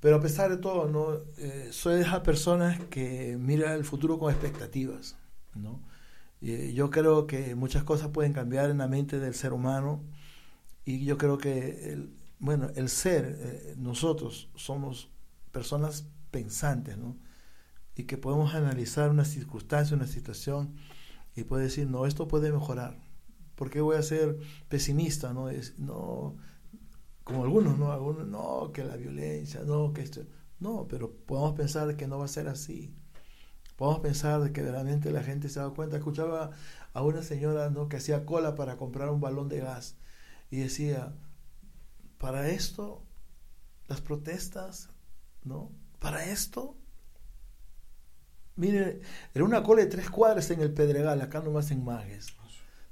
[0.00, 1.12] Pero a pesar de todo, ¿no?
[1.36, 5.16] Eh, soy de esas personas que mira el futuro con expectativas,
[5.54, 5.82] ¿no?
[6.40, 10.02] Y yo creo que muchas cosas pueden cambiar en la mente del ser humano
[10.86, 15.10] y yo creo que, el, bueno, el ser, eh, nosotros somos
[15.52, 17.18] personas pensantes, ¿no?
[17.94, 20.76] Y que podemos analizar una circunstancia, una situación
[21.36, 22.96] y puede decir, no, esto puede mejorar.
[23.54, 25.34] ¿Por qué voy a ser pesimista?
[25.34, 26.36] No, es, no
[27.28, 27.92] como algunos, ¿no?
[27.92, 30.22] Algunos, no, que la violencia, no, que esto.
[30.60, 32.94] No, pero podemos pensar que no va a ser así.
[33.76, 35.98] Podemos pensar que realmente la gente se dado cuenta.
[35.98, 36.52] Escuchaba
[36.94, 37.88] a una señora ¿no?
[37.88, 39.96] que hacía cola para comprar un balón de gas
[40.50, 41.14] y decía,
[42.16, 43.04] para esto,
[43.88, 44.88] las protestas,
[45.44, 45.70] ¿no?
[45.98, 46.78] Para esto,
[48.56, 49.02] mire,
[49.34, 52.37] era una cola de tres cuadras en el Pedregal, acá nomás en Magues.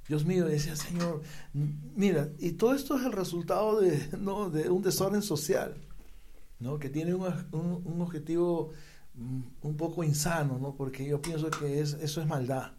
[0.09, 4.51] Dios mío, decía, Señor, mira, y todo esto es el resultado de, ¿no?
[4.51, 5.75] de un desorden social,
[6.61, 6.79] ¿no?
[6.79, 8.71] que tiene un, objetivo
[9.15, 10.75] mm, un poco insano, ¿no?
[10.77, 12.73] porque yo pienso que es, eso es maldad.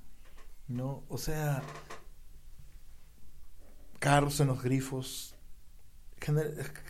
[0.67, 1.03] ¿no?
[1.09, 1.63] O sea,
[3.99, 5.35] carros en los grifos,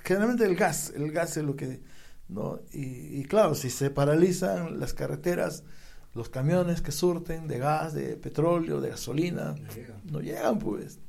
[0.03, 1.81] generalmente el gas, el gas es lo que...
[2.27, 2.59] ¿no?
[2.73, 5.63] Y claro, si se paralizan las carreteras,
[6.13, 9.55] los camiones que surten de gas, de petróleo, de gasolina,
[10.03, 10.99] no llegan, pues.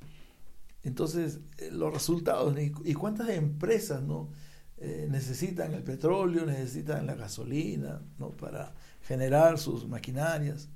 [0.82, 4.30] Entonces, eh, los resultados, ¿y cuántas empresas no
[4.76, 8.30] eh, necesitan el petróleo, necesitan la gasolina, ¿no?
[8.30, 10.68] Para generar sus maquinarias,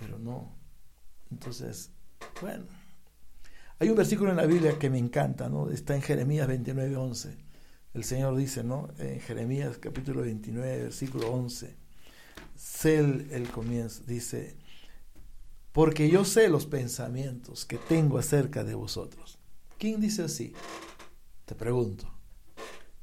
[0.00, 0.56] pero no.
[1.30, 1.90] Entonces,
[2.40, 2.64] bueno.
[3.80, 5.70] Hay un versículo en la Biblia que me encanta, ¿no?
[5.70, 7.36] Está en Jeremías 29, 11.
[7.94, 8.88] El Señor dice, ¿no?
[8.98, 11.87] En Jeremías capítulo 29, versículo 11
[12.58, 14.56] sé el, comienzo, dice,
[15.72, 19.38] porque yo sé los pensamientos que tengo acerca de vosotros.
[19.78, 20.52] ¿Quién dice así?
[21.44, 22.12] Te pregunto.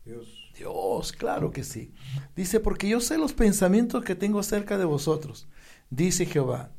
[0.04, 0.42] Dios.
[0.58, 1.94] Dios, claro que sí.
[2.36, 5.48] Dice, porque yo sé los pensamientos que tengo acerca de vosotros.
[5.90, 6.72] Dice Jehová,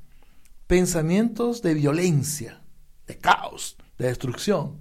[0.67, 2.62] pensamientos de violencia,
[3.07, 4.79] de caos, de destrucción.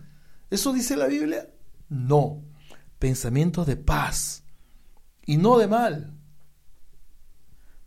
[0.50, 1.50] ¿Eso dice la Biblia?
[1.90, 2.44] No,
[3.00, 4.44] pensamientos de paz
[5.26, 6.15] y no de mal,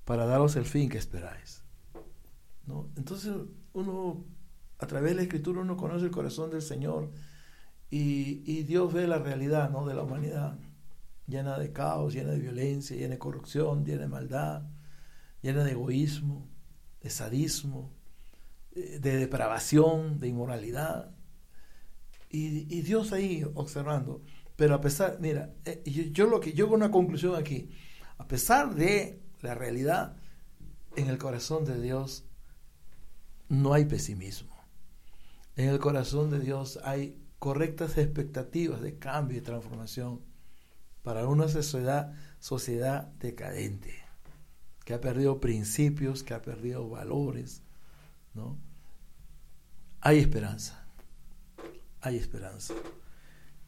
[0.08, 1.62] para daros el fin que esperáis.
[2.64, 2.88] ¿No?
[2.96, 3.30] Entonces
[3.74, 4.24] uno,
[4.78, 7.10] a través de la escritura, uno conoce el corazón del Señor
[7.90, 9.84] y, Dios ve la realidad ¿no?
[9.84, 10.58] de la humanidad,
[11.26, 14.62] llena de caos, llena de violencia, llena de corrupción, llena de maldad,
[15.42, 16.48] llena de egoísmo,
[17.02, 17.92] de sadismo,
[18.74, 21.14] de depravación, de inmoralidad.
[22.30, 24.22] Y, Dios ahí observando.
[24.56, 27.68] Pero a pesar, mira, eh, yo, lo que yo con una conclusión aquí,
[28.16, 30.16] a pesar de la realidad,
[30.96, 32.24] en el corazón de Dios
[33.48, 34.56] no hay pesimismo.
[35.56, 40.20] En el corazón de Dios hay correctas expectativas de cambio y transformación
[41.02, 43.94] para una sociedad, sociedad decadente,
[44.84, 47.62] que ha perdido principios, que ha perdido valores,
[48.34, 48.58] ¿no?
[50.00, 50.86] Hay esperanza.
[52.00, 52.74] hay esperanza.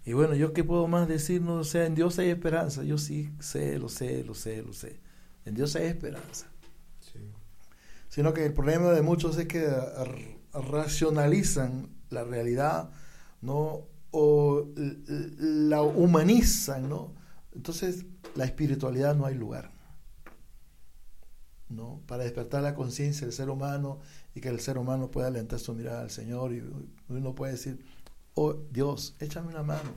[0.05, 2.85] Y bueno, yo qué puedo más decir, no o sea, en Dios hay esperanza.
[2.85, 5.01] Yo sí sé, lo sé, lo sé, lo sé.
[5.45, 6.47] En Dios hay esperanza.
[8.09, 9.69] Sino que el problema de muchos es que
[10.53, 12.91] racionalizan la realidad,
[13.41, 13.87] ¿no?
[14.11, 17.15] O la humanizan, ¿no?
[17.55, 19.71] Entonces, la espiritualidad no hay lugar.
[21.71, 22.03] ¿no?
[22.07, 24.01] Para despertar la conciencia del ser humano
[24.35, 26.63] y que el ser humano pueda alentar su mirada al Señor y
[27.09, 27.85] uno puede decir,
[28.35, 29.95] oh Dios, échame una mano.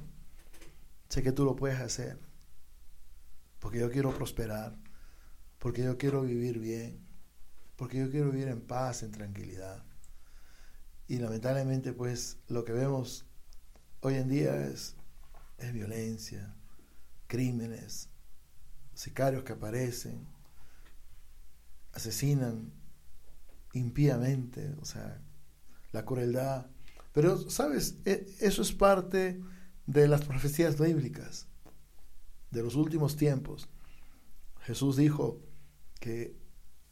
[1.09, 2.19] Sé que tú lo puedes hacer.
[3.59, 4.75] Porque yo quiero prosperar.
[5.63, 6.99] Porque yo quiero vivir bien.
[7.77, 9.81] Porque yo quiero vivir en paz, en tranquilidad.
[11.07, 13.25] Y lamentablemente, pues, lo que vemos
[14.01, 14.97] hoy en día es,
[15.59, 16.53] es violencia,
[17.27, 18.09] crímenes,
[18.93, 20.27] sicarios que aparecen,
[21.93, 22.73] asesinan
[23.71, 25.21] impíamente, o sea,
[25.93, 26.67] la crueldad.
[27.13, 27.99] Pero, ¿sabes?
[28.03, 29.41] E, eso es parte
[29.87, 31.47] de las profecías bíblicas
[32.51, 33.69] de los últimos tiempos.
[34.59, 35.52] Jesús dijo
[36.03, 36.35] que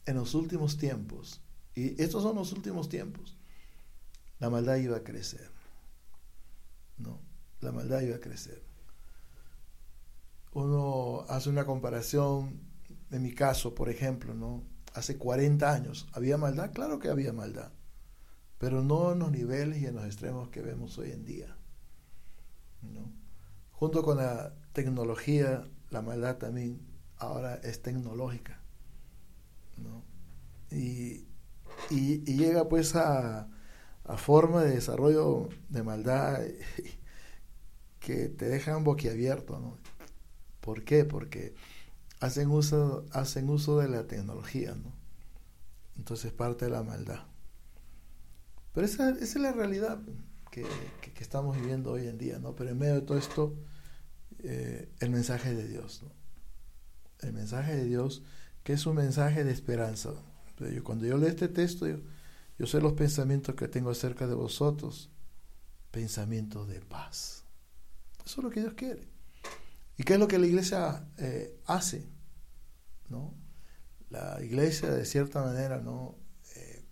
[0.06, 1.42] en los últimos tiempos,
[1.74, 3.36] y estos son los últimos tiempos,
[4.38, 5.50] la maldad iba a crecer.
[6.96, 7.20] ¿No?
[7.60, 8.62] La maldad iba a crecer.
[10.54, 12.58] Uno hace una comparación,
[13.10, 14.62] en mi caso, por ejemplo, ¿no?
[14.94, 16.72] Hace 40 años, ¿había maldad?
[16.72, 17.70] Claro que había maldad,
[18.56, 21.54] pero no en los niveles y en los extremos que vemos hoy en día.
[22.80, 23.12] ¿no?
[23.72, 26.80] Junto con la tecnología, la maldad también
[27.18, 28.61] ahora es tecnológica.
[30.70, 31.26] Y,
[31.90, 33.48] y, llega pues a,
[34.04, 36.40] a forma de desarrollo de maldad
[38.00, 39.58] que te dejan boquiabierto.
[39.58, 39.78] ¿no?
[40.60, 41.04] ¿Por qué?
[41.04, 41.54] Porque
[42.20, 44.92] hacen uso, hacen uso de la tecnología, ¿no?
[45.96, 47.26] Entonces parte de la maldad.
[48.72, 50.00] Pero esa, es la realidad
[50.50, 50.64] que,
[51.20, 52.56] estamos viviendo hoy en día, ¿no?
[52.56, 53.54] Pero en medio de todo esto,
[54.42, 56.10] eh, el mensaje de Dios, ¿no?
[57.20, 58.22] El mensaje de Dios,
[58.62, 60.10] que es un mensaje de esperanza.
[60.84, 65.10] cuando yo leo este texto, yo, sé los pensamientos que tengo acerca de vosotros,
[65.90, 67.44] pensamientos de paz.
[68.24, 69.08] Eso es lo que Dios quiere.
[69.96, 72.08] ¿Y qué es lo que la iglesia eh, hace?
[73.08, 73.34] ¿No?
[74.10, 76.16] La iglesia, de cierta manera, ¿no?
[76.56, 76.84] Eh,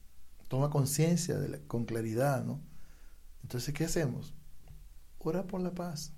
[0.48, 2.44] toma conciencia con claridad.
[2.44, 2.61] ¿no?
[3.42, 4.35] Entonces, ¿qué hacemos?
[5.18, 6.12] Ora por la paz.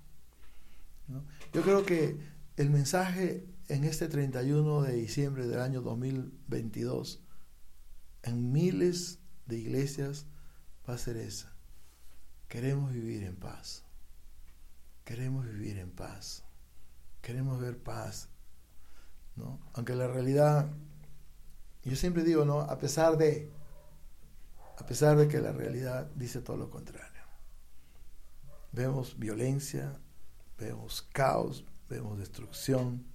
[1.53, 2.17] Yo creo que
[2.57, 7.23] el mensaje en este 31 de diciembre del año 2022,
[8.23, 10.27] en miles de iglesias,
[10.87, 11.55] va a ser esa.
[12.47, 13.83] Queremos vivir en paz.
[15.05, 16.43] Queremos vivir en paz
[17.23, 18.29] queremos ver paz,
[19.37, 19.59] ¿no?
[19.73, 20.69] Aunque la realidad,
[21.83, 22.59] yo siempre digo, ¿no?
[22.59, 23.49] A pesar de,
[24.77, 27.23] a pesar de que la realidad dice todo lo contrario.
[28.73, 29.97] Vemos violencia,
[30.57, 33.05] vemos caos, vemos destrucción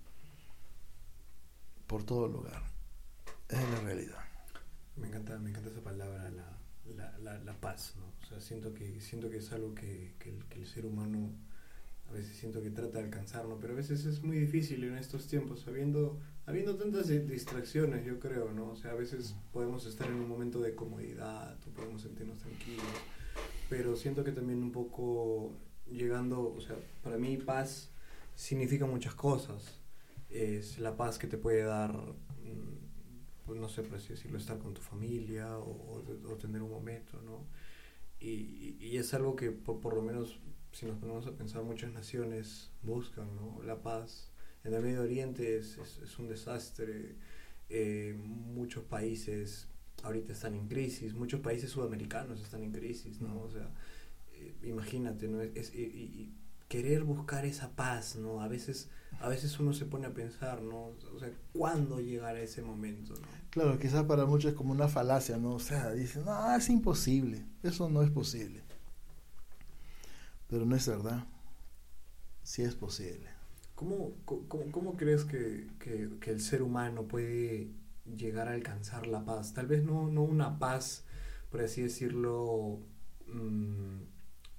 [1.88, 2.62] por todo lugar.
[3.48, 4.24] Es la realidad.
[4.96, 8.04] Me encanta, me encanta esa palabra, la, paz, ¿no?
[8.22, 11.32] O sea, siento que, siento que es algo que, que el ser humano
[12.08, 15.26] a veces siento que trata de alcanzarlo, pero a veces es muy difícil en estos
[15.26, 18.70] tiempos, habiendo, habiendo tantas distracciones, yo creo, ¿no?
[18.70, 22.86] O sea, a veces podemos estar en un momento de comodidad, o podemos sentirnos tranquilos,
[23.68, 25.52] pero siento que también un poco
[25.86, 27.90] llegando, o sea, para mí paz
[28.34, 29.77] significa muchas cosas.
[30.30, 34.58] Es la paz que te puede dar, mm, pues no sé por así decirlo, estar
[34.58, 37.46] con tu familia o, o, tener un momento, ¿no?
[38.20, 40.40] Y, y, es algo que por, por lo menos
[40.72, 43.62] si nos ponemos a pensar, muchas naciones buscan ¿no?
[43.64, 44.30] la paz.
[44.64, 47.16] En el Medio Oriente es, es, un desastre.
[47.68, 49.68] Eh, muchos países
[50.02, 53.40] ahorita están en crisis, muchos países sudamericanos están en crisis, ¿no?
[53.40, 53.68] O sea,
[54.32, 55.40] eh, imagínate, ¿no?
[55.40, 56.32] Es, y,
[56.68, 58.42] querer buscar esa paz, ¿no?
[58.42, 60.92] A veces, a veces uno se pone a pensar, ¿no?
[61.14, 63.26] O sea, ¿cuándo llegará ese momento, ¿no?
[63.50, 65.54] Claro, quizás para muchos es como una falacia, ¿no?
[65.54, 68.62] O sea, dicen, no, es imposible, eso no es posible.
[70.48, 71.26] Pero no es verdad.
[72.42, 73.28] Sí es posible.
[73.74, 77.68] ¿Cómo, cómo, crees que, que, el ser humano puede
[78.16, 79.54] llegar a alcanzar la paz?
[79.54, 81.04] Tal vez no, no una paz,
[81.50, 82.80] por así decirlo,
[83.26, 84.00] mm,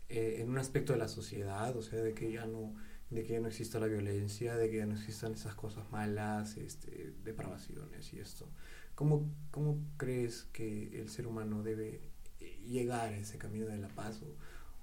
[0.09, 2.75] eh, en un aspecto de la sociedad, o sea, de que ya no
[3.09, 6.57] de que ya no exista la violencia, de que ya no existan esas cosas malas,
[6.57, 8.47] este, depravaciones y esto.
[8.95, 12.01] ¿Cómo, ¿Cómo crees que el ser humano debe
[12.39, 14.21] eh, llegar a ese camino de la paz?
[14.21, 14.35] O,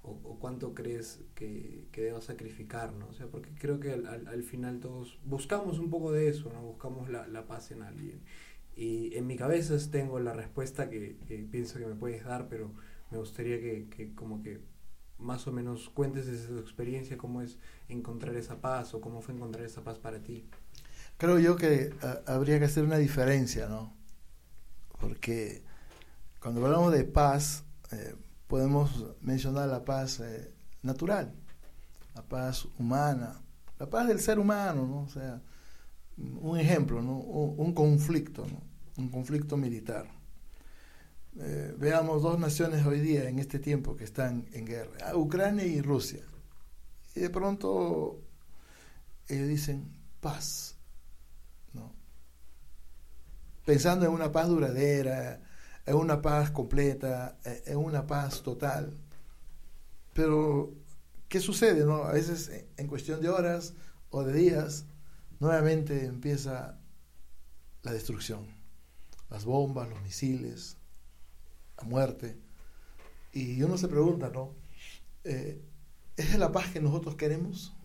[0.09, 3.07] o, cuánto crees que, que deba sacrificar, ¿no?
[3.09, 6.61] O sea, porque creo que al, al, final todos buscamos un poco de eso, ¿no?
[6.61, 8.21] Buscamos la, la, paz en alguien.
[8.75, 12.73] Y en mi cabeza tengo la respuesta que, que, pienso que me puedes dar, pero
[13.11, 14.61] me gustaría que, que como que
[15.19, 17.57] más o menos cuentes desde tu experiencia cómo es
[17.89, 20.47] encontrar esa paz o cómo fue encontrar esa paz para ti.
[21.17, 23.93] Creo yo que ah, habría que hacer una diferencia, ¿no?
[24.99, 25.63] Porque
[26.41, 28.15] cuando hablamos de paz, eh,
[28.47, 30.53] podemos mencionar la paz eh,
[30.83, 31.33] natural,
[32.15, 33.41] la paz humana,
[33.79, 35.01] la paz del ser humano, ¿no?
[35.01, 35.41] O sea,
[36.17, 37.17] un ejemplo, ¿no?
[37.17, 38.61] Un, conflicto, ¿no?
[38.97, 40.07] Un conflicto militar.
[41.39, 45.81] Eh, veamos dos naciones hoy día en este tiempo que están en guerra, Ucrania y
[45.81, 46.23] Rusia.
[47.15, 48.19] Y de pronto
[49.27, 50.75] ellos dicen paz,
[51.73, 51.93] ¿no?
[53.65, 55.41] Pensando en una paz duradera,
[55.85, 58.97] en una paz completa, en una paz total.
[60.13, 60.73] Pero,
[61.27, 61.85] ¿qué sucede?
[61.85, 62.03] No?
[62.03, 63.75] A veces en cuestión de horas
[64.09, 64.85] o de días,
[65.39, 66.79] nuevamente empieza
[67.83, 68.47] la destrucción.
[69.29, 70.76] Las bombas, los misiles,
[71.77, 72.37] la muerte.
[73.33, 74.55] Y uno se pregunta, ¿no?
[75.23, 75.61] Eh,
[76.15, 77.75] ¿Es la paz que nosotros queremos?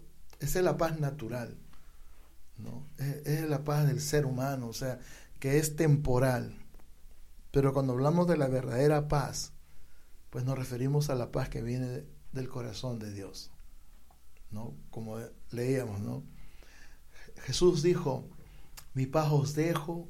[0.41, 1.57] Esa es la paz natural,
[2.57, 2.87] ¿no?
[2.99, 4.99] Es, es, la paz del ser humano, o sea,
[5.39, 6.57] que es temporal.
[7.51, 9.53] Pero cuando hablamos de la verdadera paz,
[10.31, 13.51] pues nos referimos a la paz que viene del corazón de Dios,
[14.51, 14.75] ¿no?
[14.91, 15.19] Como
[15.51, 16.25] leíamos, ¿no?
[17.43, 18.29] Jesús dijo,
[18.95, 20.09] mi paz os dejo,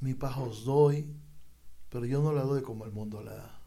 [0.00, 1.14] mi paz os doy,
[1.96, 3.58] pero yo no la doy como el mundo la da.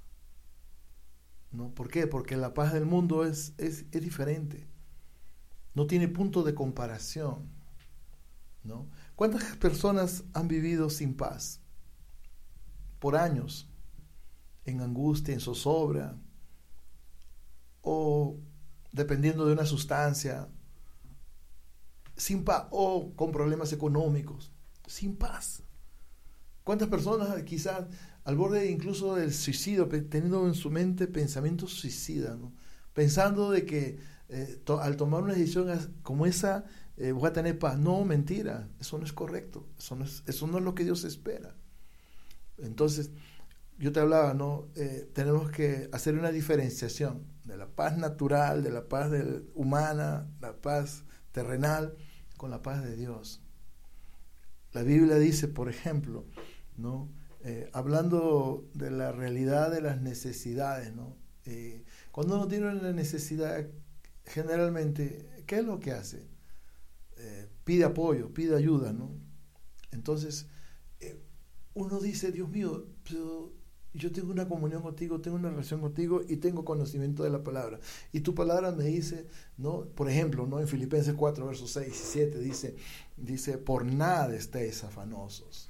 [1.51, 1.73] ¿No?
[1.73, 2.05] ¿Por qué?
[2.05, 4.67] Porque la paz del mundo es, es, diferente.
[5.73, 7.49] No tiene punto de comparación.
[8.63, 8.87] ¿no?
[9.15, 11.59] ¿Cuántas personas han vivido sin paz?
[12.99, 13.67] Por años,
[14.63, 16.15] en angustia, en zozobra,
[17.81, 18.37] o
[18.91, 20.49] dependiendo de una sustancia,
[22.15, 24.51] sin paz, o con problemas económicos,
[24.85, 25.63] sin paz.
[26.63, 27.87] ¿Cuántas personas quizás
[28.23, 32.38] al borde incluso del suicidio, teniendo en su mente pensamientos suicidas,
[32.93, 35.67] pensando de que eh, al tomar una decisión
[36.03, 36.65] como esa
[36.99, 37.79] eh, voy a tener paz?
[37.79, 41.05] No, mentira, eso no es correcto, eso no es, eso no es lo que Dios
[41.05, 41.55] espera.
[42.58, 43.12] Entonces,
[43.77, 44.67] yo te hablaba, ¿no?
[44.75, 49.12] Eh, tenemos que hacer una diferenciación de la paz natural, de la paz
[49.55, 51.95] humana, la paz terrenal,
[52.36, 53.41] con la paz de Dios.
[54.73, 56.25] La Biblia dice, por ejemplo,
[56.75, 57.10] ¿no?
[57.41, 61.15] Eh, hablando de la realidad de las necesidades, ¿no?
[61.45, 63.65] Eh, cuando uno tiene una necesidad,
[64.25, 66.28] generalmente, ¿qué es lo que hace?
[67.17, 69.12] Eh, pide apoyo, pide ayuda, ¿no?
[69.91, 70.47] Entonces,
[71.73, 73.54] uno dice, Dios mío, pero
[73.93, 77.80] yo tengo una comunión contigo, tengo una relación contigo y tengo conocimiento de la palabra.
[78.12, 79.86] Y tu palabra me dice, ¿no?
[79.86, 80.60] Por ejemplo, ¿no?
[80.60, 82.75] En Filipenses 4, versos 6 y 7 dice,
[83.15, 85.68] dice, por nada estéis afanosos.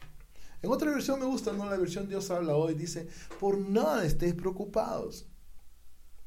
[0.62, 1.70] En otra versión me gusta, ¿no?
[1.70, 3.08] La versión Dios habla hoy, dice,
[3.40, 5.26] por nada estéis preocupados.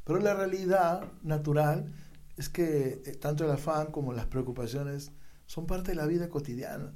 [0.04, 1.92] Pero la realidad natural
[2.36, 5.12] es que eh, tanto el afán como las preocupaciones
[5.46, 6.92] son parte de la vida cotidiana.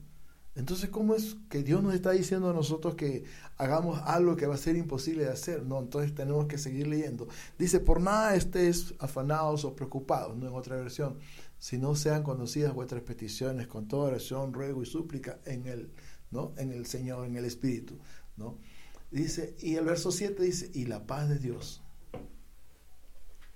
[0.55, 3.25] Entonces, ¿cómo es que Dios nos está diciendo a nosotros que
[3.59, 5.63] hagamos algo que va a ser imposible de hacer?
[5.63, 7.29] No, entonces tenemos que seguir leyendo.
[7.59, 11.19] Dice, por nada estés afanados o preocupados, no en otra versión,
[11.59, 15.91] si no sean conocidas vuestras peticiones con toda oración, ruego y súplica en el,
[16.37, 16.53] ¿no?
[16.59, 17.99] en el Señor, en el Espíritu.
[18.37, 18.59] ¿no?
[19.11, 21.83] Dice, y el verso 7 dice, y la paz de Dios.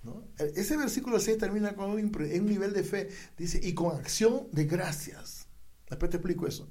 [0.03, 0.25] ¿no?
[0.39, 3.11] E, ese versículo 6 termina con un, un nivel de fe.
[3.37, 5.47] Dice, y con acción de gracias.
[5.89, 6.69] Después te explico eso.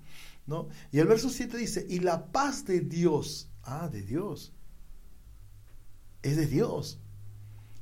[0.47, 0.69] ¿no?
[0.91, 4.51] Y el verso 7 dice, y la paz de Dios, ah, de Dios,
[6.23, 6.99] es de Dios,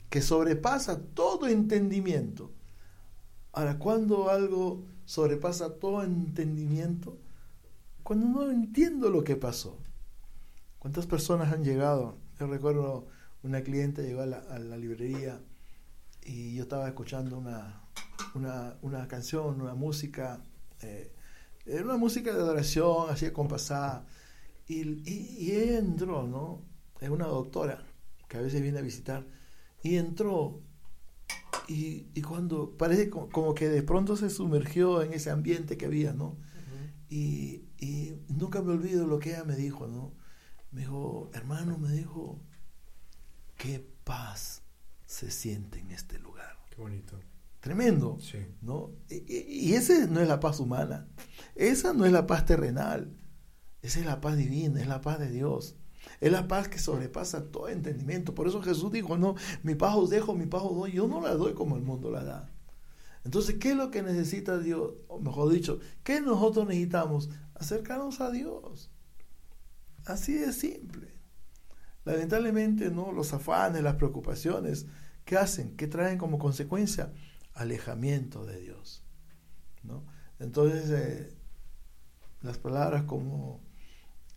[0.09, 2.51] que sobrepasa todo entendimiento.
[3.53, 7.17] Ahora, cuando algo sobrepasa todo entendimiento,
[8.07, 9.77] cuando no entiendo lo que pasó.
[10.79, 12.17] ¿Cuántas personas han llegado?
[12.39, 13.09] Yo recuerdo
[13.43, 15.41] una cliente llegó a la, librería
[16.23, 17.81] y yo estaba escuchando una,
[18.81, 20.41] una, canción, una música
[20.81, 21.11] eh,
[21.65, 24.05] era una música de adoración, así compasada.
[24.69, 26.61] Y, y, y ella entró, ¿no?
[27.01, 27.83] Es una doctora
[28.29, 29.27] que a veces viene a visitar.
[29.83, 30.61] Y entró.
[31.67, 36.13] Y, y cuando parece como, que de pronto se sumergió en ese ambiente que había,
[36.13, 36.37] ¿no?
[37.09, 40.13] y, y nunca me olvido lo que ella me dijo, ¿no?
[40.71, 42.41] Me dijo, hermano, me dijo,
[43.55, 44.63] qué paz
[45.05, 46.57] se siente en este lugar.
[46.69, 47.19] Qué bonito.
[47.59, 48.17] Tremendo.
[48.61, 48.91] ¿no?
[49.09, 51.07] Y, esa no es la paz humana.
[51.55, 53.15] Esa no es la paz terrenal.
[53.81, 55.75] Esa es la paz divina, es la paz de Dios.
[56.19, 58.33] Es la paz que sobrepasa todo entendimiento.
[58.33, 60.93] Por eso Jesús dijo, no, mi paz os dejo, mi paz os doy.
[60.93, 62.51] Yo no la doy como el mundo la da.
[63.27, 64.93] Entonces, ¿qué es lo que necesita Dios?
[65.09, 67.29] O mejor dicho, ¿qué nosotros necesitamos?
[67.55, 68.89] Acercarnos a Dios.
[70.05, 71.09] Así de simple.
[72.05, 73.11] Lamentablemente, ¿no?
[73.11, 74.85] Los afanes, las preocupaciones,
[75.25, 75.75] ¿qué hacen?
[75.75, 77.11] ¿Qué traen como consecuencia?
[77.53, 79.03] Alejamiento de Dios.
[79.83, 80.05] ¿no?
[80.39, 81.35] Entonces, eh,
[82.43, 83.59] las palabras como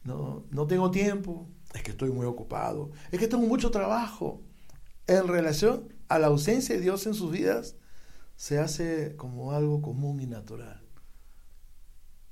[0.02, 4.42] no, no tengo tiempo, es que estoy muy ocupado, es que tengo mucho trabajo,
[5.06, 7.76] en relación a la ausencia de Dios en sus vidas,
[8.40, 10.80] se hace como algo común y natural.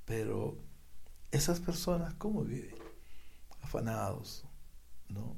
[0.06, 0.56] Pero
[1.32, 2.74] esas personas, ¿cómo viven?
[3.60, 4.46] Afanados,
[5.10, 5.36] ¿no?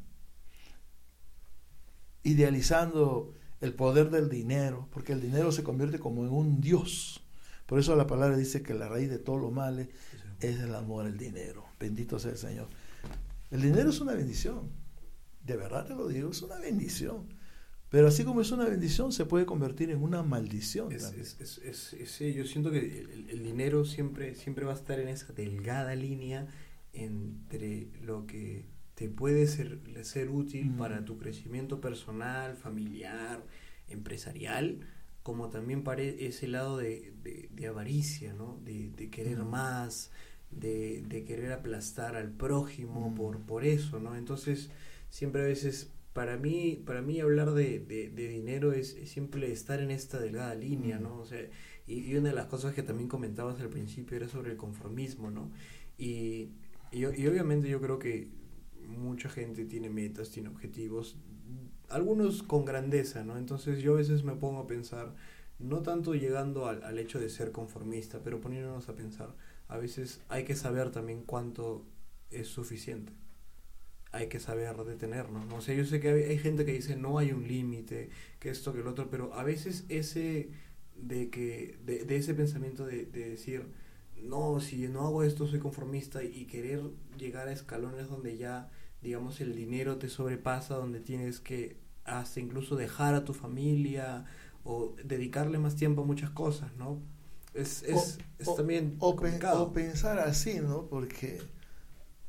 [2.22, 7.20] Idealizando el poder del dinero, porque el dinero se convierte como en un Dios.
[7.66, 9.80] Por eso la palabra dice que la raíz de todo lo malo
[10.38, 11.64] es el amor al dinero.
[11.80, 12.68] Bendito sea el Señor.
[13.50, 14.70] El dinero es una bendición.
[15.44, 17.39] De verdad te lo digo, es una bendición.
[17.90, 20.92] Pero así como es una bendición, se puede convertir en una maldición.
[20.92, 25.96] Es, es, yo siento que el, dinero siempre, siempre va a estar en esa delgada
[25.96, 26.46] línea
[26.92, 28.64] entre lo que
[28.94, 33.44] te puede ser, ser útil para tu crecimiento personal, familiar,
[33.88, 34.86] empresarial,
[35.24, 37.12] como también para ese lado de,
[37.50, 38.60] de, avaricia, ¿no?
[38.64, 40.12] de, querer más,
[40.52, 43.98] de, querer aplastar al prójimo por, por eso.
[43.98, 44.16] ¿no?
[44.16, 44.70] Entonces,
[45.08, 47.78] siempre a veces para mí, para mí hablar de,
[48.14, 51.18] dinero es, siempre estar en esta delgada línea, ¿no?
[51.18, 51.40] O sea,
[51.86, 55.50] y, una de las cosas que también comentabas al principio era sobre el conformismo, ¿no?
[55.98, 56.50] Y,
[56.90, 58.28] y, obviamente yo creo que
[58.88, 61.16] mucha gente tiene metas, tiene objetivos,
[61.88, 63.38] algunos con grandeza, ¿no?
[63.38, 65.14] Entonces yo a veces me pongo a pensar,
[65.60, 69.36] no tanto llegando al, al hecho de ser conformista, pero poniéndonos a pensar,
[69.68, 71.86] a veces hay que saber también cuánto
[72.30, 73.19] es suficiente
[74.12, 75.46] hay que saber detenernos.
[75.46, 75.56] ¿no?
[75.56, 78.72] O sea, yo sé que hay, gente que dice no hay un límite, que esto,
[78.72, 80.50] que el otro, pero a veces ese
[80.96, 83.66] de que de, de ese pensamiento de, de, decir
[84.22, 86.82] no, si no hago esto soy conformista y, querer
[87.16, 88.68] llegar a escalones donde ya
[89.00, 94.26] digamos el dinero te sobrepasa, donde tienes que hasta incluso dejar a tu familia
[94.64, 96.98] o dedicarle más tiempo a muchas cosas, ¿no?
[97.54, 100.86] Es, es, es también o, o pensar así, ¿no?
[100.86, 101.40] Porque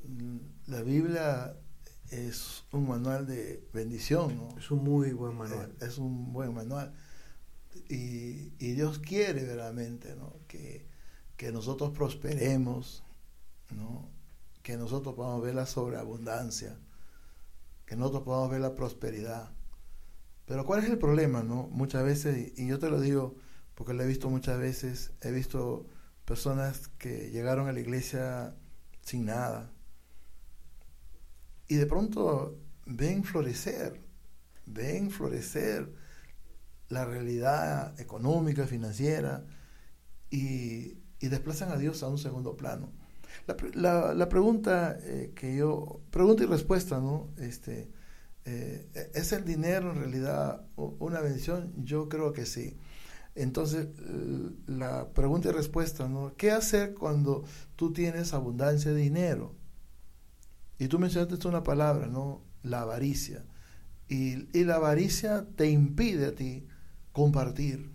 [0.07, 1.55] mm, la Biblia
[2.11, 4.35] es un manual de bendición.
[4.35, 4.57] ¿no?
[4.57, 5.73] Es un muy buen manual.
[5.81, 6.93] Es, un buen manual.
[7.89, 10.35] Y, y Dios quiere verdaderamente ¿no?
[10.47, 10.85] que,
[11.37, 13.03] que nosotros prosperemos,
[13.75, 14.09] ¿no?
[14.61, 16.77] que nosotros podamos ver la sobreabundancia,
[17.85, 19.49] que nosotros podamos ver la prosperidad.
[20.45, 21.43] Pero ¿cuál es el problema?
[21.43, 23.35] no Muchas veces, y yo te lo digo
[23.73, 25.87] porque lo he visto muchas veces, he visto
[26.25, 28.55] personas que llegaron a la iglesia
[29.01, 29.71] sin nada,
[31.71, 34.01] y de pronto ven florecer,
[34.65, 35.89] ven florecer
[36.89, 39.45] la realidad económica, financiera,
[40.29, 42.91] y, desplazan a Dios a un segundo plano.
[43.73, 47.29] La, pregunta eh, que yo, pregunta y respuesta, ¿no?
[47.37, 47.89] Este,
[48.43, 51.71] eh, ¿Es el dinero en realidad una bendición?
[51.85, 52.75] Yo creo que sí.
[53.33, 53.87] Entonces,
[54.67, 56.33] la pregunta y respuesta, ¿no?
[56.35, 57.45] ¿Qué hacer cuando
[57.77, 59.60] tú tienes abundancia de dinero?
[60.81, 62.41] Y tú mencionaste una palabra, ¿no?
[62.63, 63.45] La avaricia.
[64.09, 66.65] Y, la avaricia te impide a ti
[67.11, 67.91] compartir.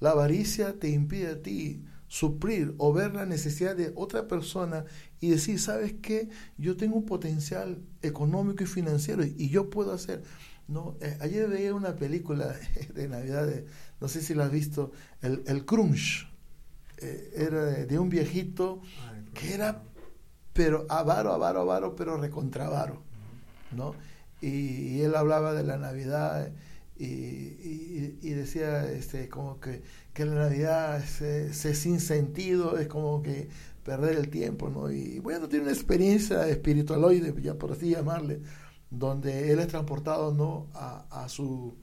[0.00, 4.86] La avaricia te impide a ti suplir o ver la necesidad de otra persona
[5.20, 6.30] y decir, ¿sabes qué?
[6.56, 10.22] Yo tengo un potencial económico y financiero y, yo puedo hacer.
[10.66, 12.56] No, eh, ayer veía una película
[12.94, 13.52] de Navidad,
[14.00, 16.26] no sé si la has visto, el, el Crunch.
[17.00, 18.80] Eh, era de, un viejito
[19.34, 19.84] que era
[20.58, 23.00] pero avaro, avaro, avaro, pero recontravaro,
[23.70, 23.94] ¿no?
[24.40, 26.50] Y, él hablaba de la Navidad
[26.98, 33.48] y, decía este, como que, que la Navidad es, sin sentido, es como que
[33.84, 34.90] perder el tiempo, ¿no?
[34.90, 38.40] Y bueno, tiene una experiencia espiritualoide, ya por así llamarle,
[38.90, 40.66] donde él es transportado, ¿no?
[40.74, 41.76] A, a su...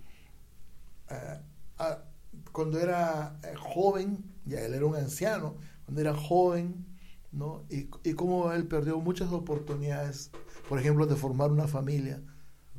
[2.52, 5.56] cuando era eh, joven, ya él era un anciano,
[5.86, 6.95] cuando era joven,
[7.36, 7.66] ¿no?
[7.70, 10.32] Y, y cómo él perdió muchas oportunidades,
[10.70, 12.22] por ejemplo, de formar una familia,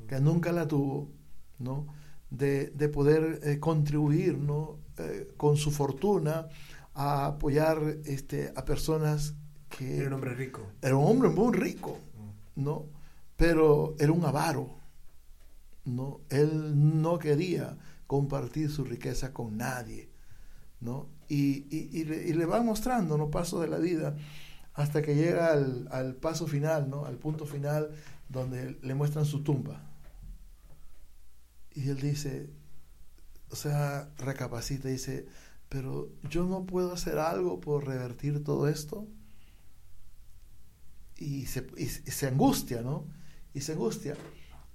[0.08, 1.10] que nunca la tuvo,
[1.58, 1.86] ¿no?
[2.30, 4.78] De, de poder eh, contribuir, ¿no?
[4.98, 6.48] Eh, con su fortuna
[6.94, 9.34] a apoyar este, a personas
[9.68, 9.98] que...
[9.98, 10.62] Era un hombre rico.
[10.80, 11.98] Era un hombre muy rico,
[12.54, 12.86] ¿no?
[13.36, 14.78] Pero era un avaro,
[15.84, 16.20] ¿no?
[16.30, 17.76] Él no quería
[18.06, 20.08] compartir su riqueza con nadie,
[20.80, 21.08] ¿no?
[21.28, 23.30] Y, y, y, le, y le, va mostrando, ¿no?
[23.30, 24.16] Paso de la vida
[24.76, 27.06] hasta que llega al, paso final, ¿no?
[27.06, 27.90] Al punto final
[28.28, 29.82] donde le muestran su tumba.
[31.74, 32.50] Y él dice,
[33.50, 35.26] o sea, recapacita y dice,
[35.70, 39.08] pero yo no puedo hacer algo por revertir todo esto.
[41.16, 43.06] Y se, angustia, ¿no?
[43.54, 44.14] Y se angustia.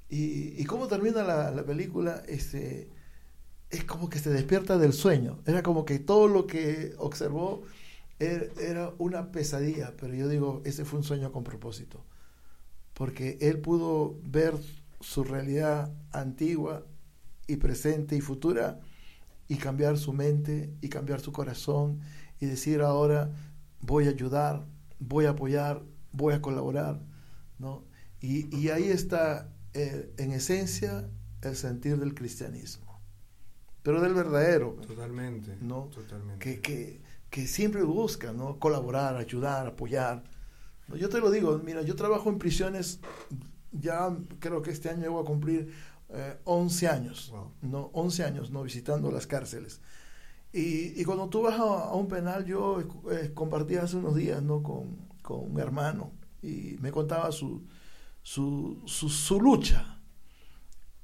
[0.09, 2.89] Y, y cómo termina la, la película, este,
[3.69, 5.41] es como que se despierta del sueño.
[5.45, 7.61] Era como que todo lo que observó
[8.21, 12.03] era, una pesadilla, pero yo digo, ese fue un sueño con propósito.
[12.93, 14.55] Porque él pudo ver
[14.99, 16.85] su realidad antigua
[17.47, 18.79] y presente y futura
[19.47, 21.99] y cambiar su mente y cambiar su corazón
[22.39, 23.31] y decir ahora
[23.79, 24.65] voy a ayudar,
[24.99, 27.01] voy a apoyar, voy a colaborar,
[27.57, 27.83] ¿no?
[28.19, 31.09] Y, y ahí está eh, en esencia
[31.41, 33.01] el sentir del cristianismo,
[33.83, 35.57] pero del verdadero, Totalmente.
[35.59, 35.85] ¿no?
[35.85, 36.39] Totalmente.
[36.39, 37.00] Que, que,
[37.31, 38.59] que siempre busca, ¿no?
[38.59, 40.23] Colaborar, ayudar, apoyar.
[40.87, 40.97] ¿no?
[40.97, 43.01] Yo te lo digo, mira, yo trabajo en prisiones,
[43.71, 45.73] ya creo que este año voy a cumplir
[46.09, 47.53] eh, 11 años, Wow.
[47.63, 47.91] ¿no?
[47.93, 48.63] 11 años, ¿no?
[48.63, 49.81] Visitando las cárceles.
[50.53, 54.43] Y, y cuando tú vas a, a un penal, yo eh, compartí hace unos días,
[54.43, 54.63] ¿no?
[54.63, 57.63] Con, con un hermano y me contaba su,
[58.23, 60.01] su, su, su lucha.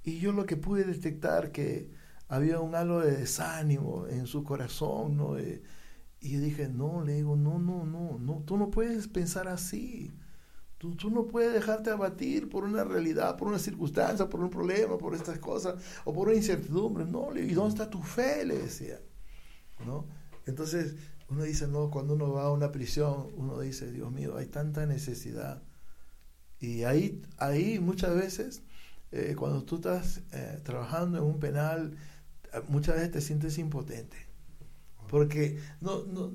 [0.03, 1.91] Y yo lo que pude detectar que
[2.29, 5.37] había un halo de desánimo en su corazón, ¿no?
[5.37, 5.61] Eh,
[6.19, 10.11] y yo dije, no, le digo, no, no, no, no, tú no puedes pensar así.
[10.77, 14.97] Tú, tú no puedes dejarte abatir por una realidad, por una circunstancia, por un problema,
[14.97, 17.05] por estas cosas, o por una incertidumbre.
[17.05, 18.45] No, le digo, ¿y dónde está tu fe?
[18.45, 18.99] Le decía.
[19.85, 20.05] ¿No?
[20.45, 20.95] Entonces,
[21.29, 24.85] uno dice, no, cuando uno va a una prisión, uno dice, Dios mío, hay tanta
[24.85, 25.63] necesidad.
[26.59, 28.61] Y ahí, ahí muchas veces,
[29.11, 31.97] eh, cuando tú estás eh, trabajando en un penal,
[32.53, 34.26] eh, muchas veces te sientes impotente.
[35.07, 36.31] Porque no, no,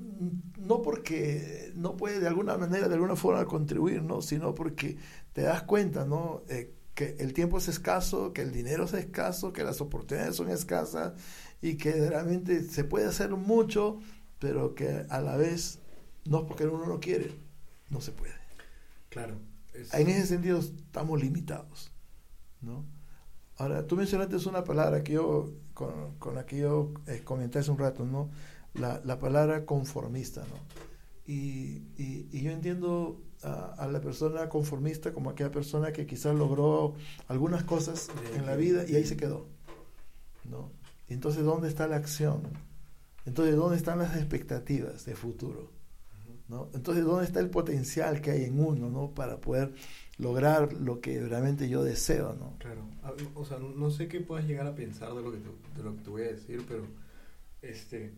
[0.57, 4.21] no porque no puede de alguna manera, de alguna forma contribuir, ¿no?
[4.21, 4.97] sino porque
[5.33, 6.43] te das cuenta ¿no?
[6.49, 10.49] Eh, que el tiempo es escaso, que el dinero es escaso, que las oportunidades son
[10.49, 11.13] escasas
[11.61, 13.99] y que realmente se puede hacer mucho,
[14.39, 15.79] pero que a la vez
[16.25, 17.31] no es porque uno no quiere,
[17.89, 18.33] no se puede.
[19.09, 19.35] Claro.
[19.73, 21.91] es- En ese sentido estamos limitados,
[22.61, 22.85] ¿no?
[23.57, 27.71] Ahora, tú mencionaste una palabra que yo, con, con la que yo eh, comenté hace
[27.71, 28.29] un rato, ¿no?
[28.73, 30.57] La, la palabra conformista, ¿no?
[31.25, 36.35] Y, y, y yo entiendo a, a la persona conformista como aquella persona que quizás
[36.35, 36.95] logró
[37.27, 39.47] algunas cosas en la vida y ahí se quedó,
[40.49, 40.71] ¿no?
[41.07, 42.41] Entonces, ¿dónde está la acción?
[43.25, 45.71] Entonces, ¿dónde están las expectativas de futuro?
[46.49, 46.69] ¿no?
[46.73, 49.11] Entonces, ¿dónde está el potencial que hay en uno, ¿no?
[49.11, 49.73] Para poder
[50.17, 52.57] lograr lo que realmente yo deseo, ¿no?
[52.59, 52.81] Claro.
[53.01, 55.83] A- O sea, no sé qué puedas llegar a pensar de lo que te, de
[55.83, 56.85] lo que te voy a decir, pero
[57.61, 58.13] este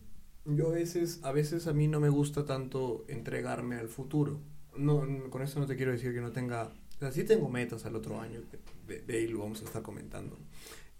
[0.45, 4.39] yo a veces a veces a mí no me gusta tanto entregarme al futuro.
[4.77, 7.49] No, no, con eso no te quiero decir que no tenga, o sea, sí tengo
[7.49, 8.41] metas al otro año,
[8.87, 10.37] de, de ahí lo vamos a estar comentando.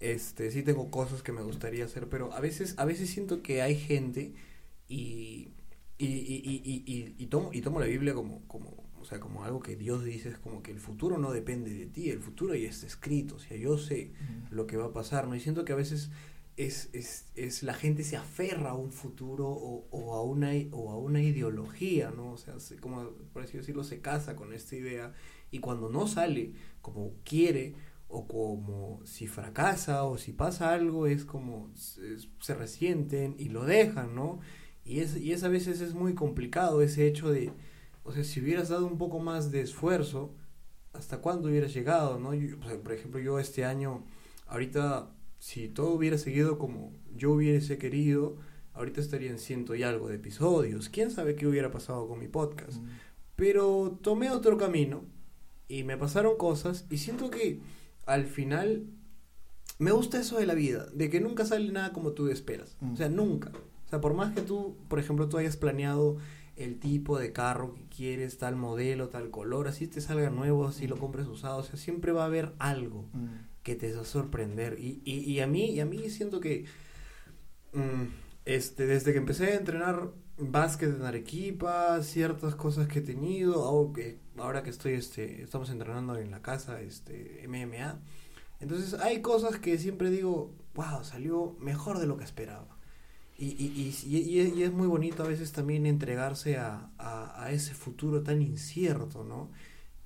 [0.00, 3.62] Este, sí tengo cosas que me gustaría hacer, pero a veces a veces siento que
[3.62, 4.34] hay gente
[4.88, 5.50] y
[5.98, 9.18] y, y, y, y, y- y tomo, y tomo la Biblia como, como, o sea,
[9.18, 12.20] como algo que Dios dice, es como que el futuro no depende de ti, el
[12.20, 14.12] futuro ya está escrito, o sea, yo sé
[14.50, 15.34] lo que va a pasar, ¿no?
[15.34, 16.10] Y siento que a veces
[16.56, 20.90] es, es, es la gente se aferra a un futuro o, o, a una, o
[20.90, 22.32] a una ideología, ¿no?
[22.32, 25.12] O sea, se- como por así decirlo, se casa con esta idea
[25.50, 27.74] y cuando no sale como quiere
[28.08, 33.64] o como si fracasa o si pasa algo, es como se, se resienten y lo
[33.64, 34.40] dejan, ¿no?
[34.84, 37.52] Y es, y es a veces es muy complicado ese hecho de,
[38.04, 40.32] o sea, si hubieras dado un poco más de esfuerzo,
[40.92, 42.34] ¿hasta cuándo hubieras llegado, no?
[42.34, 44.04] Yo, por ejemplo, yo este año,
[44.46, 45.10] ahorita,
[45.46, 48.36] si todo hubiera seguido como yo hubiese querido,
[48.74, 50.88] ahorita estaría en ciento y algo de episodios.
[50.88, 52.78] ¿Quién sabe qué hubiera pasado con mi podcast?
[53.36, 55.04] Pero tomé otro camino
[55.68, 57.60] y me pasaron cosas y siento que
[58.06, 58.86] al final
[59.78, 62.76] me gusta eso de la vida, de que nunca sale nada como tú esperas.
[62.92, 63.52] O sea, nunca.
[63.86, 66.16] O sea, por más que tú, por ejemplo, tú hayas planeado
[66.56, 70.88] el tipo de carro que quieres, tal modelo, tal color, así te salga nuevo, así
[70.88, 73.55] lo compres usado, o sea, siempre va a haber algo Mm.
[73.66, 74.78] Que te va a sorprender.
[74.78, 76.66] Y, y, y a mí, y a mí siento que
[77.72, 78.04] mm,
[78.44, 83.92] este, desde que empecé a entrenar básquet en Arequipa, ciertas cosas que he tenido, ahora
[83.92, 87.98] que, ahora que estoy, este, estamos entrenando en la casa, este, MMA.
[88.60, 92.78] Entonces hay cosas que siempre digo, wow, salió mejor de lo que esperaba.
[93.36, 97.74] Y, y, y, y, es muy bonito a veces también entregarse a, a, a ese
[97.74, 99.50] futuro tan incierto, ¿no?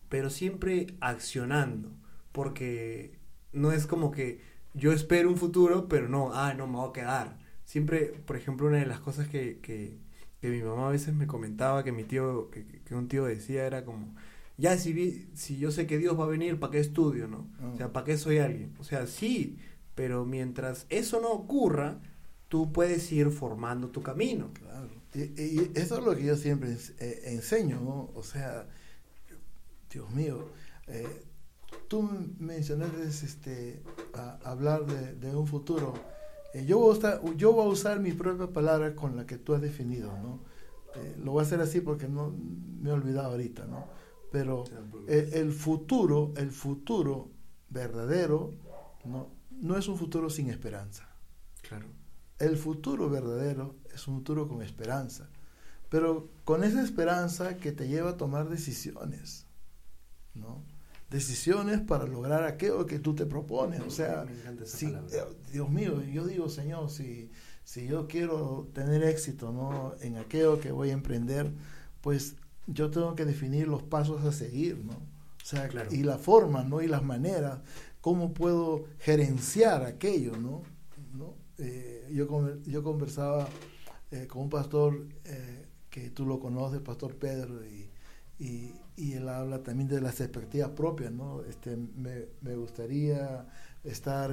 [0.09, 1.93] Pero siempre accionando,
[2.33, 3.20] porque
[3.53, 4.41] no es como que
[4.75, 7.39] yo espero un futuro, pero no, ah, no me voy a quedar.
[7.65, 9.99] Siempre, por ejemplo, una de las cosas que, que,
[10.41, 13.67] que mi mamá a veces me comentaba, que mi tío, que, que un tío decía,
[13.67, 14.15] era como,
[14.57, 17.49] ya si, vi, si yo sé que Dios va a venir, ¿para qué estudio, no?
[17.73, 18.75] O sea, ¿para qué soy alguien?
[18.79, 19.59] O sea, sí,
[19.95, 22.01] pero mientras eso no ocurra,
[22.49, 24.51] tú puedes ir formando tu camino.
[24.53, 24.89] Claro.
[25.15, 28.11] Y, y eso es lo que yo siempre eh, enseño, ¿no?
[28.15, 28.67] O sea,
[29.91, 30.49] Dios mío,
[30.87, 31.25] eh,
[31.89, 32.03] tú
[32.39, 33.83] mencionaste este,
[34.15, 35.95] a, hablar de, de, un futuro.
[36.55, 39.39] Eh, yo, voy a usar, yo voy a usar mi propia palabra con la que
[39.39, 40.41] tú has definido, ¿no?
[40.97, 42.35] Eh, lo voy a hacer así porque no
[42.81, 43.87] me he olvidado ahorita, ¿no?
[44.33, 44.65] Pero
[45.09, 47.31] el, el futuro, el futuro
[47.69, 48.55] verdadero,
[49.05, 49.29] ¿no?
[49.61, 51.09] no es un futuro sin esperanza.
[51.63, 51.87] Claro.
[52.39, 55.29] El futuro verdadero es un futuro con esperanza,
[55.89, 59.47] pero con esa esperanza que te lleva a tomar decisiones,
[60.35, 60.65] ¿no?
[61.11, 63.81] Decisiones para lograr aquello que tú te propones.
[63.81, 64.27] O sea,
[64.65, 67.31] si, eh, Dios mío, yo digo, Señor, si,
[67.65, 69.95] si yo quiero tener éxito ¿no?
[70.01, 71.53] en aquello que voy a emprender,
[72.01, 72.37] pues
[72.67, 74.93] yo tengo que definir los pasos a seguir, ¿no?
[74.93, 76.81] O sea, y la forma, ¿no?
[76.83, 77.59] Y las maneras
[78.01, 80.63] cómo puedo gerenciar aquello, ¿no?
[81.15, 81.35] ¿No?
[81.59, 83.49] Eh, yo, yo conversaba
[84.11, 87.91] eh, con un pastor eh, que tú lo conoces, Pastor Pedro, y,
[88.39, 91.43] y, y, él habla también de las expectativas propias, ¿no?
[91.45, 93.47] Este, me, me gustaría
[93.85, 94.31] estar,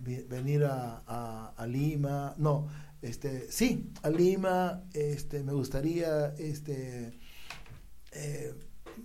[0.00, 2.66] venir a, a, a, Lima, no,
[3.02, 7.18] este, sí, a Lima, este, me gustaría, este,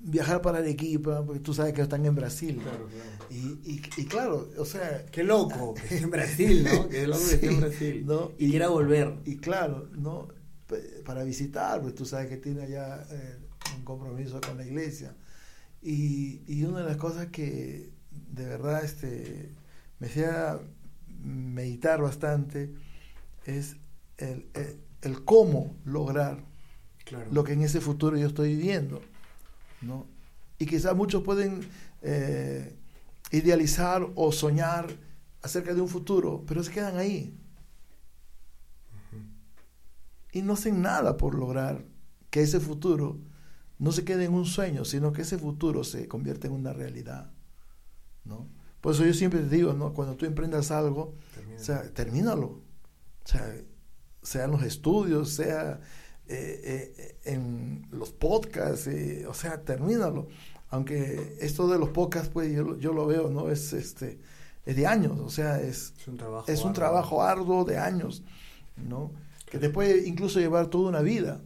[0.02, 2.60] viajar para Arequipa, porque tú sabes que están en Brasil.
[2.62, 3.26] Claro, claro.
[3.30, 5.06] Y, y, claro, o sea...
[5.12, 6.90] Qué loco, que en Brasil, ¿no?
[6.90, 8.04] Que loco que en Brasil.
[8.06, 8.32] ¿no?
[8.38, 9.16] Y, quiera volver.
[9.26, 10.28] Y claro, ¿no?
[11.06, 13.38] Para visitar, pues tú sabes que tiene allá eh,
[13.76, 15.16] un compromiso con la iglesia.
[15.82, 19.52] Y, y una de las cosas que de verdad este,
[20.00, 20.60] me hacía
[21.22, 22.74] meditar bastante
[23.46, 23.78] es
[24.18, 26.44] el, el, el cómo lograr
[27.04, 27.32] claro.
[27.32, 29.02] lo que en ese futuro yo estoy viviendo.
[29.82, 30.08] ¿no?
[30.58, 31.62] Y quizás muchos pueden
[32.02, 32.76] eh,
[33.32, 34.88] idealizar o soñar
[35.42, 37.38] acerca de un futuro, pero se quedan ahí.
[38.92, 40.40] Uh -huh.
[40.40, 41.84] Y no hacen nada por lograr
[42.30, 43.20] que ese futuro
[43.78, 47.32] no se quede en un sueño, sino que ese futuro se convierta en una realidad.
[48.24, 48.48] ¿no?
[48.82, 49.94] Por eso yo siempre te digo, ¿no?
[49.94, 51.62] cuando tú emprendas algo, Termina.
[51.62, 52.48] o sea, termínalo.
[52.48, 53.56] O sea,
[54.22, 55.80] sean los estudios, sea
[56.28, 60.28] eh, eh, en los podcasts, eh, o sea, termínalo.
[60.70, 63.52] Aunque esto de los podcasts, pues yo, yo, lo veo, ¿no?
[63.52, 64.20] Es, este,
[64.66, 66.74] es de años, o sea, es, es un trabajo, es un arduo.
[66.74, 68.24] trabajo arduo de años,
[68.76, 69.12] ¿no?
[69.46, 71.42] Que te puede incluso llevar toda una vida,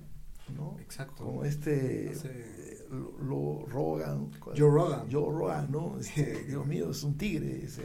[0.56, 0.78] ¿no?
[0.80, 1.24] Exacto.
[1.24, 2.10] Como este...
[2.10, 2.86] Hace...
[2.90, 4.32] Lo, lo, Rogan.
[4.40, 5.08] Joe Rogan.
[5.12, 5.98] Joe Rogan, ¿no?
[6.00, 7.84] Este, Dios mío, es un tigre ese,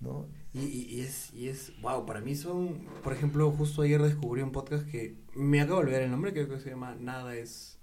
[0.00, 0.28] ¿no?
[0.52, 4.42] Y, y, y, es, y es, wow, para mí son, por ejemplo, justo ayer descubrí
[4.42, 7.78] un podcast que me acabo de olvidar el nombre, creo que se llama Nada es...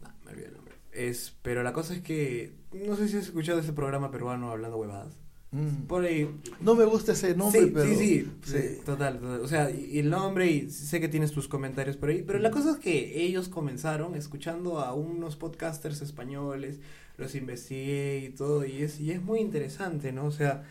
[0.00, 0.74] No, me olvidé el nombre.
[0.92, 4.76] Es, pero la cosa es que, no sé si has escuchado ese programa peruano hablando
[4.76, 5.19] huevadas.
[5.52, 5.86] Mm.
[5.88, 6.30] Por ahí.
[6.60, 7.86] No me gusta ese nombre, sí, pero.
[7.86, 9.40] Sí, sí, sí, total, total.
[9.40, 12.50] O sea, y el nombre, y sé que tienes tus comentarios por ahí, pero la
[12.50, 16.78] cosa es que ellos comenzaron escuchando a unos podcasters españoles,
[17.16, 20.26] los investigué y todo, y es, y es muy interesante, ¿no?
[20.26, 20.62] O sea,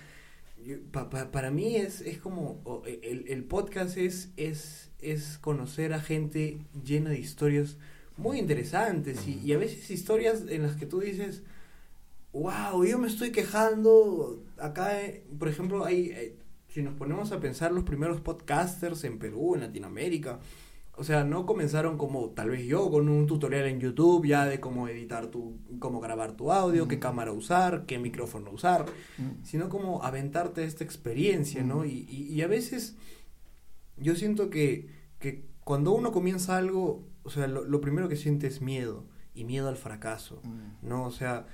[0.92, 2.84] pa, pa, para mí es, es como.
[2.86, 7.76] El, el podcast es, es, es conocer a gente llena de historias
[8.16, 11.44] muy interesantes y, y a veces historias en las que tú dices
[12.34, 14.42] wow, yo me estoy quejando.
[14.62, 16.38] Acá, eh, por ejemplo, hay, eh,
[16.68, 20.40] si nos ponemos a pensar los primeros podcasters en Perú, en Latinoamérica,
[21.00, 24.60] o sea, no comenzaron como tal vez yo con un tutorial en YouTube ya de
[24.60, 26.90] cómo editar tu, cómo grabar tu audio, mm.
[26.90, 28.86] qué cámara usar, qué micrófono usar,
[29.18, 29.46] mm.
[29.46, 31.68] sino como aventarte esta experiencia, mm.
[31.68, 31.86] ¿no?
[31.86, 32.98] Y, y, y, a veces
[33.96, 34.90] yo siento que,
[35.20, 39.46] que cuando uno comienza algo, o sea, lo, lo primero que siente es miedo y
[39.46, 40.42] miedo al fracaso,
[40.82, 41.06] ¿no?
[41.06, 41.48] O sea,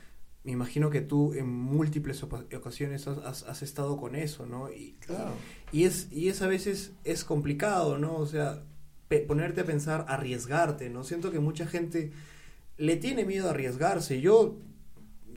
[0.45, 4.71] me imagino que tú en múltiples ocasiones has, estado con eso, ¿no?
[4.71, 5.31] Y, claro.
[5.71, 8.15] y, es, y es a veces es complicado, ¿no?
[8.15, 8.61] O sea,
[9.27, 11.03] ponerte a pensar, arriesgarte, ¿no?
[11.03, 12.11] Siento que mucha gente
[12.77, 14.21] le tiene miedo a arriesgarse.
[14.21, 14.59] Yo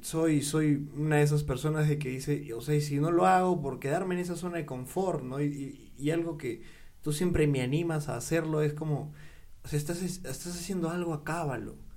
[0.03, 3.63] soy, soy una de esas personas de que dice, o sea, si no lo hago
[3.63, 5.41] por quedarme en esa zona de confort, ¿no?
[5.41, 6.61] Y, y, y algo que
[7.01, 9.15] tú siempre me animas a hacerlo es como,
[9.65, 11.88] o sea, estás, estás haciendo algo, acábalo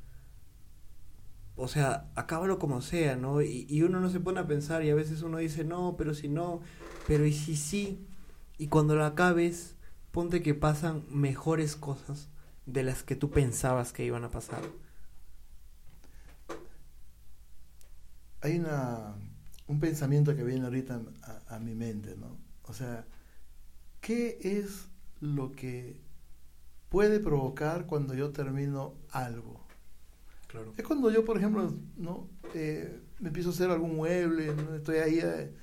[1.61, 3.43] o sea, acábalo como sea, ¿no?
[3.43, 6.27] Y, uno no se pone a pensar y a veces uno dice, no, pero si
[6.27, 6.61] no,
[7.07, 8.07] pero y si sí,
[8.57, 9.75] y cuando lo acabes,
[10.09, 12.29] ponte que pasan mejores cosas
[12.65, 14.63] de las que tú pensabas que iban a pasar.
[18.41, 19.13] Hay una,
[19.67, 22.39] un pensamiento que viene ahorita a, a mi mente, ¿no?
[22.63, 23.05] O sea,
[23.99, 24.87] ¿qué es
[25.19, 26.01] lo que
[26.89, 29.70] puede provocar cuando yo termino algo?
[30.77, 34.75] Es cuando yo, por ejemplo, no eh, me empiezo a hacer algún mueble, ¿no?
[34.75, 35.53] estoy ahí eh,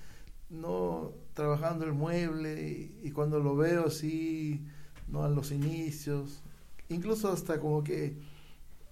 [0.50, 4.64] no trabajando el mueble y, cuando lo veo así,
[5.08, 6.42] no a los inicios,
[6.88, 8.16] incluso hasta como que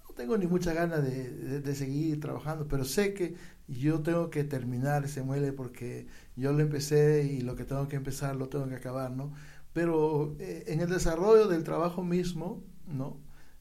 [0.09, 3.34] no tengo ni mucha ganas de, de, de, seguir trabajando, pero sé que
[3.68, 7.97] yo tengo que terminar ese mueble porque yo lo empecé y lo que tengo que
[7.97, 9.32] empezar lo tengo que acabar, ¿no?
[9.72, 13.18] Pero eh, en el desarrollo del trabajo mismo, ¿no?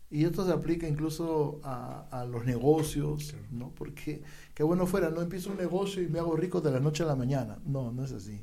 [0.09, 3.71] Y esto se aplica incluso a, a los negocios, ¿no?
[3.73, 7.03] Porque qué bueno fuera, no empiezo un negocio y me hago rico de la noche
[7.03, 7.59] a la mañana.
[7.65, 8.39] No, no es así.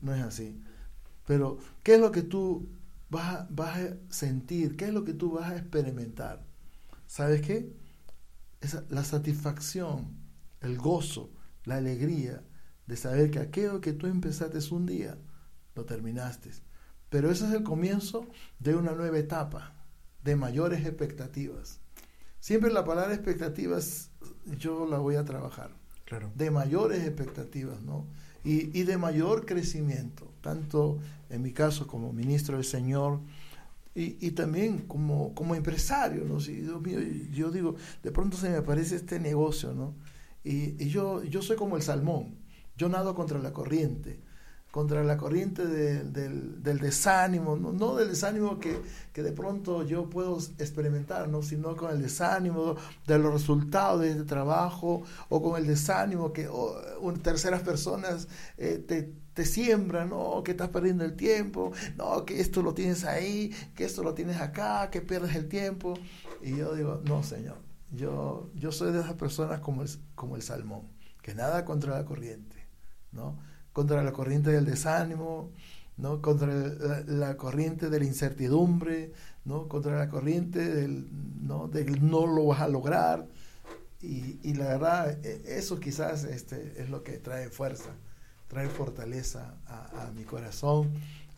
[0.00, 0.60] No es así.
[1.26, 2.68] Pero, ¿qué es lo que tú
[3.08, 4.76] vas a, vas a sentir?
[4.76, 6.44] ¿Qué es lo que tú vas a experimentar?
[7.06, 7.72] ¿Sabes qué?
[8.60, 10.16] Esa, la satisfacción,
[10.60, 11.30] el gozo,
[11.64, 12.42] la alegría
[12.86, 15.18] de saber que aquello que tú empezaste un día,
[15.74, 16.50] lo terminaste.
[17.08, 18.26] Pero ese es el comienzo
[18.58, 19.74] de una nueva etapa,
[20.24, 21.80] de mayores expectativas.
[22.40, 24.10] Siempre la palabra expectativas
[24.58, 25.70] yo la voy a trabajar.
[26.04, 26.30] Claro.
[26.34, 28.06] De mayores expectativas, ¿no?
[28.44, 30.98] Y, y, de mayor crecimiento, tanto
[31.30, 33.20] en mi caso como ministro del Señor
[33.94, 36.40] y, y también como, como empresario, ¿no?
[36.40, 36.98] Si, Dios mío,
[37.32, 39.94] yo digo, de pronto se me aparece este negocio, ¿no?
[40.44, 42.36] Y, y yo, yo soy como el salmón,
[42.76, 44.20] yo nado contra la corriente
[44.74, 48.76] contra la corriente de, del, del, desánimo, no, no del desánimo que,
[49.12, 51.42] que, de pronto yo puedo experimentar, ¿no?
[51.42, 52.74] sino con el desánimo
[53.06, 56.74] de los resultados de este trabajo o con el desánimo que oh,
[57.22, 58.26] terceras personas
[58.58, 60.42] eh, te, te siembran, ¿no?
[60.42, 64.40] que estás perdiendo el tiempo, no, que esto lo tienes ahí, que esto lo tienes
[64.40, 65.94] acá, que pierdes el tiempo.
[66.42, 67.58] Y yo digo, no, Señor,
[67.92, 70.88] yo, yo soy de esas personas como el, como el salmón,
[71.22, 72.56] que nada contra la corriente,
[73.12, 73.53] ¿no?
[73.74, 75.50] Contra la corriente del desánimo,
[75.98, 76.22] ¿no?
[76.22, 76.48] contra
[77.06, 79.12] la, corriente de la incertidumbre,
[79.44, 79.68] ¿no?
[79.68, 81.08] contra la corriente del
[81.46, 83.26] no, del no lo vas a lograr.
[84.00, 87.90] Y, y, la verdad, eso quizás este, es lo que trae fuerza,
[88.48, 90.92] trae fortaleza a, a mi corazón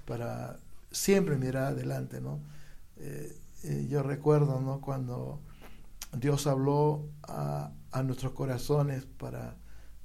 [0.05, 0.59] para
[0.91, 2.21] siempre mirar adelante.
[2.21, 2.41] ¿no?
[2.99, 3.35] Eh,
[3.65, 4.81] eh, yo recuerdo ¿no?
[4.81, 5.41] cuando
[6.13, 9.57] Dios habló a, a nuestros corazones para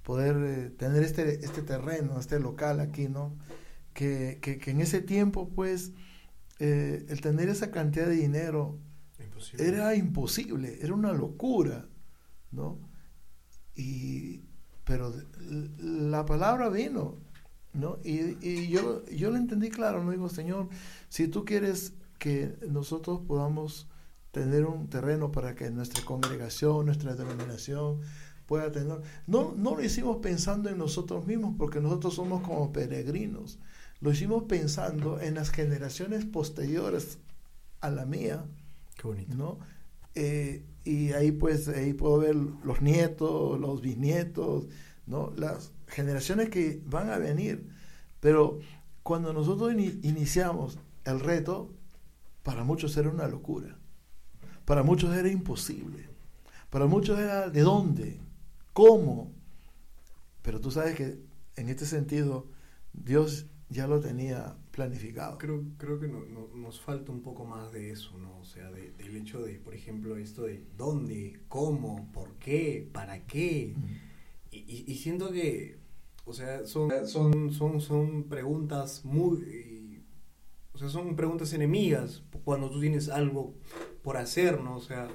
[0.04, 3.38] poder eh, tener este, este terreno, este local aquí, ¿no?
[3.93, 5.93] Que, que, que en ese tiempo, pues,
[6.60, 8.80] eh, el tener esa cantidad de dinero
[9.20, 9.68] imposible.
[9.68, 11.88] era imposible, era una locura,
[12.52, 12.80] ¿no?
[13.76, 14.41] Y,
[14.84, 15.14] pero
[15.80, 17.18] la palabra vino,
[17.74, 17.99] ¿no?
[18.04, 20.12] Y, y yo, yo lo entendí claro, ¿no?
[20.12, 20.70] Digo, Señor,
[21.10, 23.89] si tú quieres que nosotros podamos
[24.32, 28.02] tener un terreno para que nuestra congregación, nuestra denominación,
[28.52, 28.99] pueda tener.
[29.28, 33.60] No, no lo hicimos pensando en nosotros mismos porque nosotros somos como peregrinos.
[34.02, 37.20] Lo hicimos pensando en las generaciones posteriores
[37.80, 38.43] a la mía.
[38.97, 39.38] Qué bonito.
[39.38, 39.60] ¿no?
[40.16, 44.68] Eh, y ahí pues ahí puedo ver los nietos, los bisnietos,
[45.06, 45.32] ¿no?
[45.38, 47.70] las generaciones que van a venir.
[48.20, 48.60] Pero
[49.02, 51.72] cuando nosotros in iniciamos el reto,
[52.43, 53.78] para muchos era una locura.
[54.66, 56.10] Para muchos era imposible.
[56.70, 58.20] Para muchos era de dónde,
[58.74, 59.34] cómo.
[60.41, 61.19] Pero tú sabes que
[61.55, 62.47] en este sentido
[62.93, 65.38] Dios ya lo tenía planificado.
[65.38, 68.38] Creo, creo que no, no, nos falta un poco más de eso, ¿no?
[68.39, 73.26] O sea, de, del hecho de, por ejemplo, esto de dónde, cómo, por qué, para
[73.26, 73.74] qué.
[73.76, 73.84] Mm.
[74.51, 75.78] Y, y, y, siento que,
[76.26, 80.03] o sea, son, son, son, son preguntas muy...
[80.74, 83.53] O sea, son preguntas enemigas cuando tú tienes algo
[84.03, 84.78] por hacer, ¿no?
[84.78, 85.09] O sea,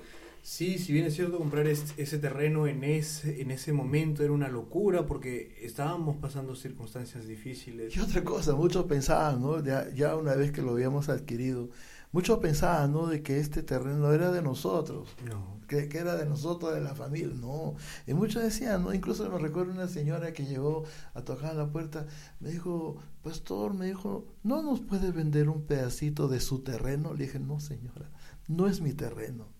[0.46, 4.46] Sí, si bien es cierto, comprar ese terreno en ese, en ese momento era una
[4.46, 7.96] locura porque estábamos pasando circunstancias difíciles.
[7.96, 9.60] Y otra cosa, muchos pensaban, ¿no?
[9.64, 11.70] Ya, ya una vez que lo habíamos adquirido,
[12.12, 13.08] muchos pensaban, ¿no?
[13.08, 15.58] De que este terreno era de nosotros, no.
[15.66, 17.74] que, que, era de nosotros, de la familia, no.
[18.06, 18.94] Y muchos decían, ¿no?
[18.94, 20.84] Incluso me recuerdo una señora que llegó
[21.14, 22.06] a tocar la puerta,
[22.38, 27.14] me dijo, pastor, me dijo, ¿no nos puede vender un pedacito de su terreno?
[27.14, 28.12] Le dije, no, señora,
[28.46, 29.55] no es mi terreno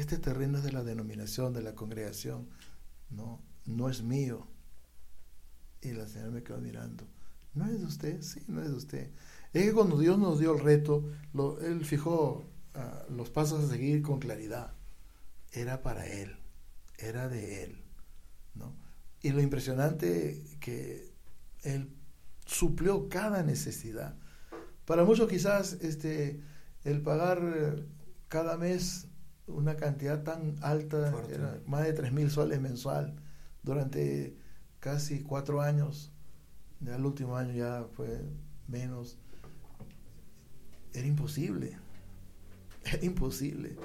[0.00, 2.48] este terreno es de la denominación, de la congregación,
[3.10, 4.46] no, no es mío.
[5.82, 7.06] Y la señora me quedó mirando,
[7.54, 8.22] ¿no es de usted?
[8.22, 9.10] Sí, no es de usted.
[9.52, 11.04] Es que cuando Dios nos dio el reto,
[11.62, 12.44] Él fijó
[12.74, 14.72] uh, los pasos a seguir con claridad.
[15.52, 16.36] Era para Él,
[16.98, 17.82] era de Él.
[18.54, 18.74] ¿no?
[19.22, 21.12] Y lo impresionante que
[21.62, 21.90] Él
[22.46, 24.16] suplió cada necesidad.
[24.84, 26.40] Para muchos quizás este,
[26.84, 27.84] el pagar
[28.28, 29.09] cada mes
[29.54, 33.16] una cantidad tan alta, era más de 3 mil soles mensual,
[33.62, 34.36] durante
[34.78, 36.12] casi cuatro años,
[36.80, 38.24] ya el último año ya fue
[38.68, 39.18] menos,
[40.92, 41.76] era imposible,
[42.84, 43.76] era imposible,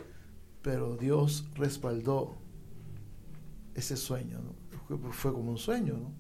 [0.61, 2.37] pero Dios respaldó
[3.73, 4.65] ese sueño, ¿no?
[5.11, 6.13] fue, como un sueño, ¿no?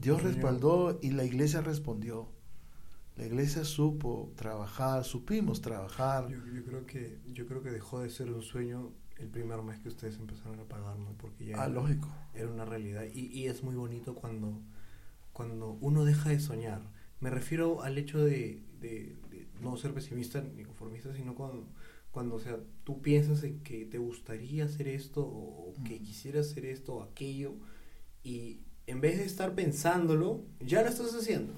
[0.00, 0.22] Dios.
[0.22, 2.28] respaldó y la iglesia respondió
[3.16, 6.28] la iglesia supo trabajar, supimos trabajar.
[6.28, 9.78] Yo, yo, creo que, yo creo que dejó de ser un sueño el primer mes
[9.80, 11.12] que ustedes empezaron a pagar, ¿no?
[11.16, 12.08] Porque ya Ah, lógico.
[12.34, 13.04] era una realidad.
[13.14, 14.60] Y, y es muy bonito cuando,
[15.32, 16.82] cuando uno deja de soñar.
[17.20, 21.66] Me refiero al hecho de, de- de no ser pesimista ni conformista, sino cuando,
[22.10, 26.66] cuando o sea, tú piensas en que te gustaría hacer esto o que quisieras hacer
[26.66, 27.54] esto o aquello
[28.22, 31.54] y en vez de estar pensándolo, ya lo estás haciendo.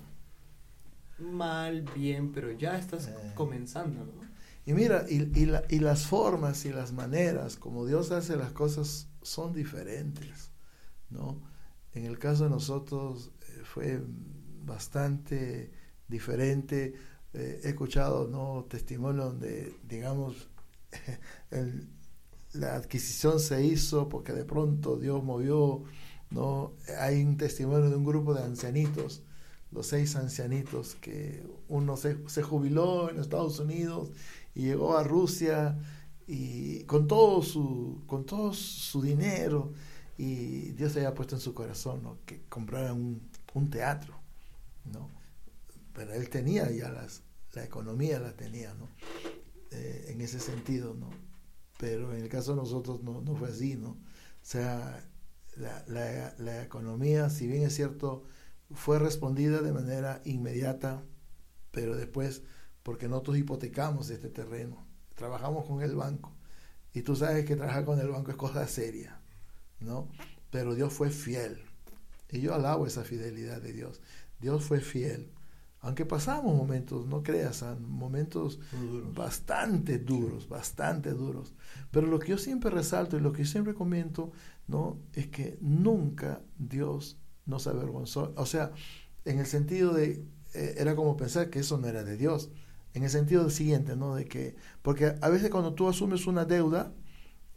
[1.18, 3.32] Mal, bien, pero ya estás Eh.
[3.34, 4.28] comenzando, ¿no?
[4.64, 8.52] Y mira, y, y la- y las formas y las maneras como Dios hace las
[8.52, 10.52] cosas son diferentes,
[11.10, 11.42] ¿no?
[11.94, 14.02] En el caso de nosotros eh, fue
[14.64, 15.72] bastante
[16.08, 16.94] diferente.
[17.34, 18.66] Eh, he escuchado, ¿no?
[18.68, 20.48] Testimonios donde, digamos,
[21.50, 21.88] el-
[22.52, 25.84] la adquisición se hizo porque de pronto Dios movió,
[26.30, 26.74] ¿no?
[27.00, 29.22] Hay un testimonio de un grupo de ancianitos,
[29.70, 34.10] los seis ancianitos, que uno se, jubiló en Estados Unidos
[34.54, 35.78] y llegó a Rusia
[36.26, 39.72] y con todo su con todo su dinero
[40.18, 42.18] y Dios había puesto en su corazón ¿no?
[42.26, 44.14] que compraran un, un teatro
[44.92, 45.10] no
[45.94, 47.22] pero él tenía ya las
[47.54, 48.88] la economía la tenía no
[49.70, 51.10] Eh, en ese sentido no
[51.78, 53.96] pero en el caso de nosotros no, fue así no o
[54.42, 55.02] sea
[55.56, 58.24] la, la economía si bien es cierto
[58.72, 61.02] fue respondida de manera inmediata
[61.70, 62.42] pero después
[62.82, 66.32] porque nosotros hipotecamos este terreno, trabajamos con el banco,
[66.92, 69.20] y tú sabes que trabajar con el banco es cosa seria,
[69.78, 70.08] ¿no?
[70.50, 71.58] Pero Dios fue fiel,
[72.30, 74.00] y yo alabo esa fidelidad de Dios.
[74.40, 75.30] Dios fue fiel,
[75.80, 78.58] aunque pasamos momentos, no creas, momentos
[79.14, 81.54] bastante duros, bastante duros.
[81.90, 84.32] Pero lo que yo siempre resalto y lo que yo siempre comento,
[84.66, 84.98] ¿no?
[85.12, 87.18] Es que nunca Dios
[87.48, 88.32] nos avergonzó.
[88.36, 88.70] O sea,
[89.24, 90.24] en el sentido de,
[90.54, 92.50] eh, era como pensar que eso no era de Dios.
[92.94, 94.14] En el sentido siguiente, ¿no?
[94.14, 96.92] De que, porque a veces cuando tú asumes una deuda,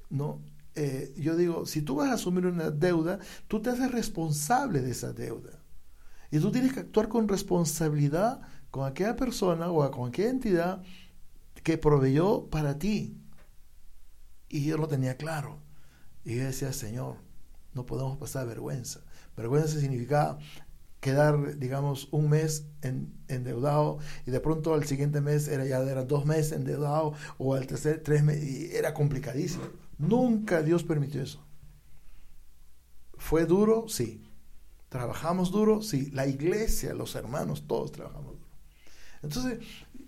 [0.09, 0.41] ¿no?
[0.75, 4.91] Eh, yo digo, si tú vas a asumir una deuda, tú te haces responsable de
[4.91, 5.59] esa deuda.
[6.31, 10.81] Y tú tienes que actuar con responsabilidad con aquella persona o con aquella entidad
[11.63, 13.17] que proveyó para ti.
[14.47, 15.59] Y yo lo tenía claro.
[16.23, 17.17] Y yo decía, Señor,
[17.73, 19.01] no podemos pasar vergüenza.
[19.35, 20.39] Vergüenza significaba
[21.01, 26.05] quedar, digamos, un mes en, endeudado y de pronto al siguiente mes era ya era
[26.05, 29.63] dos meses endeudado o al tercer tres meses y era complicadísimo.
[29.97, 31.43] Nunca Dios permitió eso.
[33.17, 33.87] ¿Fue duro?
[33.87, 34.27] Sí.
[34.89, 35.81] ¿Trabajamos duro?
[35.81, 36.11] Sí.
[36.11, 38.49] La iglesia, los hermanos, todos trabajamos duro.
[39.23, 39.59] Entonces,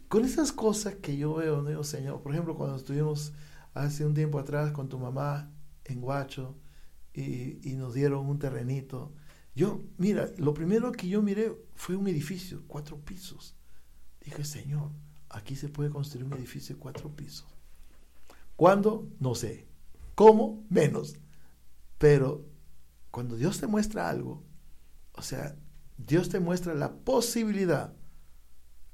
[0.08, 3.34] con esas cosas que yo veo, Señor, por ejemplo, cuando estuvimos
[3.74, 5.52] hace un tiempo atrás con tu mamá
[5.86, 6.56] en Guacho
[7.14, 9.14] y, y nos dieron un terrenito,
[9.56, 13.56] yo, mira, lo primero que yo miré fue un edificio, cuatro pisos.
[14.22, 14.90] Dije, Señor,
[15.30, 17.48] aquí se puede construir un edificio de cuatro pisos.
[18.56, 19.10] ¿Cuándo?
[19.20, 19.68] No sé.
[20.16, 20.66] ¿Cómo?
[20.70, 21.16] Menos.
[21.98, 22.46] Pero
[23.12, 24.44] cuando Dios te muestra algo,
[25.14, 25.56] o sea,
[25.98, 27.94] Dios te muestra la posibilidad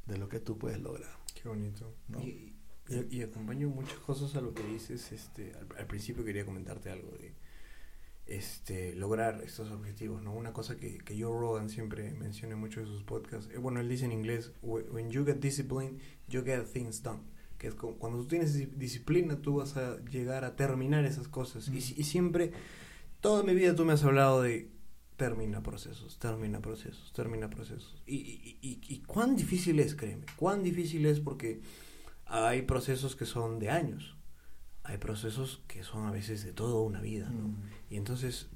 [0.05, 1.11] de lo que tú puedes lograr.
[1.41, 1.95] Qué bonito.
[2.07, 2.19] ¿no?
[2.19, 2.55] Y,
[2.89, 5.11] y, y acompaño muchas cosas a lo que dices.
[5.11, 7.35] Este, al, al principio quería comentarte algo de
[8.29, 10.33] este, lograr estos objetivos, ¿no?
[10.33, 13.79] Una cosa que, que Joe Rogan siempre menciona en muchos de sus podcasts, eh, bueno,
[13.79, 17.21] él dice en inglés, when you get discipline, you get things done.
[17.57, 21.27] Que es como, cuando tú tienes dis- disciplina, tú vas a llegar a terminar esas
[21.27, 21.67] cosas.
[21.69, 22.51] Y, si- y siempre,
[23.19, 24.69] toda mi vida tú me has hablado de
[25.17, 28.01] termina procesos, termina procesos, termina procesos.
[28.05, 31.59] Y, y, y, y cuán difícil es, créeme, cuán difícil es porque
[32.25, 34.15] hay procesos que son de años,
[34.83, 37.49] hay procesos que son a veces de toda una vida, ¿no?
[37.49, 37.55] Mm.
[37.89, 38.47] Y entonces,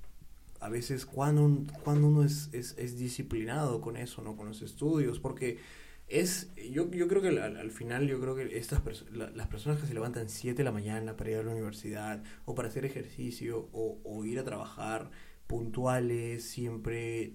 [0.59, 4.35] a veces, cuando, un- cuando uno es, es, es disciplinado con eso, ¿no?
[4.37, 5.59] Con los estudios, porque
[6.07, 9.47] es, yo, yo creo que al, al final, yo creo que estas perso- la- las
[9.47, 12.69] personas que se levantan 7 de la mañana para ir a la universidad, o para
[12.69, 15.11] hacer ejercicio, o, o ir a trabajar
[15.47, 17.33] puntuales, siempre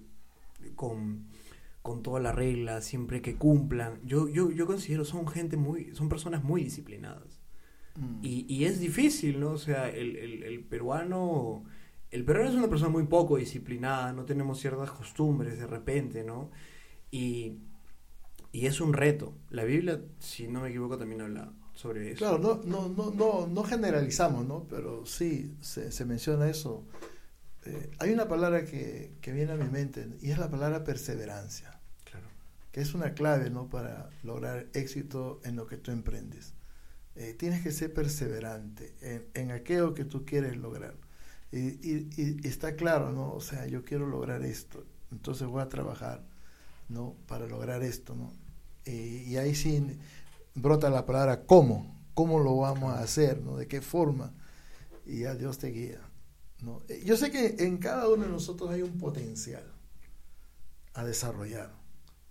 [0.76, 1.26] con,
[1.82, 6.09] con toda la regla, siempre que cumplan, yo, yo, yo considero son gente muy, son
[6.09, 7.40] personas muy disciplinadas.
[7.96, 8.20] Mm.
[8.22, 9.51] Y, y es difícil, ¿no?
[9.53, 11.64] O sea, el, el, el peruano...
[12.11, 16.50] El peruano es una persona muy poco disciplinada, no tenemos ciertas costumbres de repente, ¿no?
[17.11, 17.59] Y,
[18.52, 19.34] y es un reto.
[19.50, 22.18] La Biblia, si no me equivoco, también habla sobre eso.
[22.18, 24.66] Claro, no, no, no, no, no generalizamos, ¿no?
[24.68, 26.84] Pero sí se, se menciona eso.
[27.66, 31.78] Eh, hay una palabra que, que viene a mi mente y es la palabra perseverancia,
[32.04, 32.26] Claro.
[32.72, 33.68] que es una clave, ¿no?
[33.68, 36.54] Para lograr éxito en lo que tú emprendes.
[37.16, 40.94] Eh, tienes que ser perseverante en, en aquello que tú quieres lograr.
[41.53, 43.32] Y, y- y está claro, ¿no?
[43.32, 46.24] O sea, yo quiero lograr esto, entonces voy a trabajar,
[46.88, 47.16] ¿no?
[47.26, 48.32] Para lograr esto, ¿no?
[48.86, 49.99] Y, y ahí sí
[50.55, 53.57] brota la palabra cómo, cómo lo vamos a hacer, ¿no?
[53.57, 54.34] De qué forma.
[55.07, 56.01] y ya Dios te guía.
[56.62, 56.82] ¿no?
[56.88, 59.64] Eh, Yo sé que en cada uno de nosotros hay un potencial
[60.94, 61.72] a desarrollar,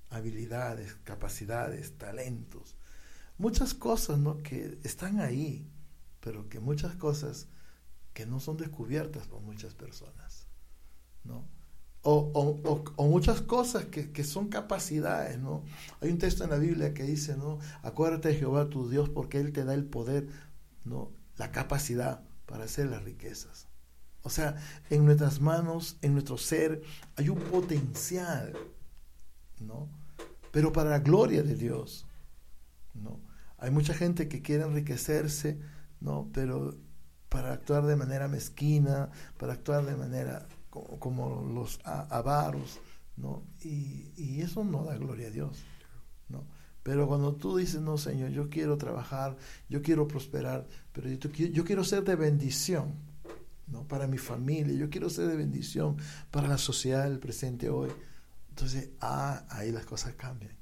[0.10, 2.76] habilidades, capacidades, talentos,
[3.38, 4.38] muchas cosas ¿no?
[4.44, 5.68] que están ahí,
[6.22, 7.48] pero que muchas cosas
[8.18, 10.48] que no son descubiertas por muchas personas.
[11.24, 11.48] ¿no?
[12.02, 15.64] O, muchas cosas que, que son capacidades, ¿no?
[16.02, 17.60] Hay un texto en la Biblia que dice, ¿no?
[17.84, 20.30] Acuérdate de Jehová tu Dios porque Él te da el poder,
[20.84, 21.12] ¿no?
[21.36, 23.68] La capacidad para hacer las riquezas.
[24.24, 24.56] O sea,
[24.90, 26.82] en nuestras manos, en nuestro ser,
[27.18, 28.54] hay un potencial,
[29.60, 29.90] ¿no?
[30.52, 32.08] Pero para la gloria de Dios,
[32.96, 33.20] ¿no?
[33.60, 35.60] Hay mucha gente que quiere enriquecerse,
[36.00, 36.32] ¿no?
[36.34, 36.74] Pero
[37.30, 42.80] para actuar de manera mezquina, para actuar de manera como, los avaros,
[43.16, 43.44] ¿no?
[43.64, 45.58] Y, y eso no da gloria a Dios,
[46.30, 46.46] ¿no?
[46.84, 49.36] Pero cuando tú dices, no, Señor, yo quiero trabajar,
[49.70, 52.94] yo quiero prosperar, pero yo, yo quiero ser de bendición,
[53.68, 53.86] ¿no?
[53.88, 55.98] Para mi familia, yo quiero ser de bendición
[56.32, 57.90] para la sociedad del presente hoy.
[58.50, 60.56] Entonces, ah, ahí las cosas cambian.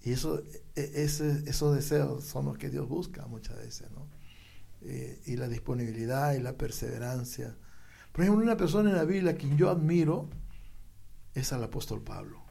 [0.00, 0.42] Y eso,
[0.74, 4.06] e- ese- esos deseos son los que Dios busca muchas veces, ¿no?
[4.86, 7.56] Eh, y la disponibilidad y la perseverancia.
[8.12, 10.28] Por ejemplo, una persona en la Biblia a quien yo admiro
[11.34, 12.42] es al apóstol Pablo.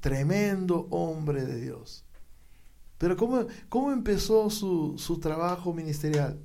[0.00, 2.04] Tremendo hombre de Dios.
[2.98, 6.38] Pero ¿cómo, cómo empezó su, su trabajo ministerial?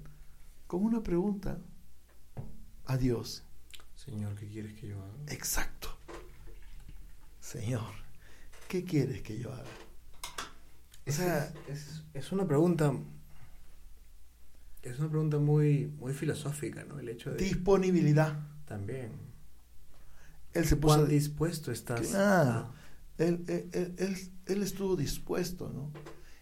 [0.68, 1.60] Con una pregunta
[2.86, 3.44] a Dios.
[3.94, 5.14] Señor, ¿qué quieres que yo haga?
[5.28, 5.90] Exacto.
[7.40, 7.92] Señor,
[8.68, 9.64] ¿qué quieres que yo haga?
[11.08, 12.94] O sea, es, es- es una pregunta.
[14.86, 17.00] Es una pregunta muy, muy filosófica, ¿no?
[17.00, 17.38] El hecho de.
[17.38, 18.40] disponibilidad.
[18.66, 19.12] También.
[20.54, 22.08] Él se puso ¿Cuán dispuesto estás?
[22.08, 22.70] Claro.
[23.18, 25.92] él, él- él- él- estuvo dispuesto, ¿no?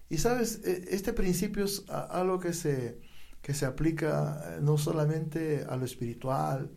[0.10, 3.00] Y sabes, E- este principio es algo que se,
[3.42, 6.70] que se aplica eh, no solamente a lo espiritual,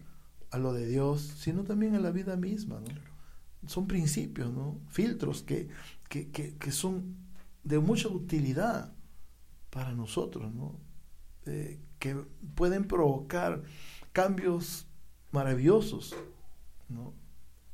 [0.50, 3.68] a lo de Dios, sino también a la vida misma, ¿no?
[3.68, 4.80] Son principios, ¿no?
[4.88, 5.68] Filtros que,
[6.08, 7.16] que, que- que son
[7.64, 8.94] de mucha utilidad
[9.70, 10.80] para nosotros, ¿no?
[11.46, 12.14] Eh, que
[12.54, 13.62] pueden provocar
[14.12, 14.86] cambios
[15.32, 16.14] maravillosos,
[16.88, 17.14] ¿no?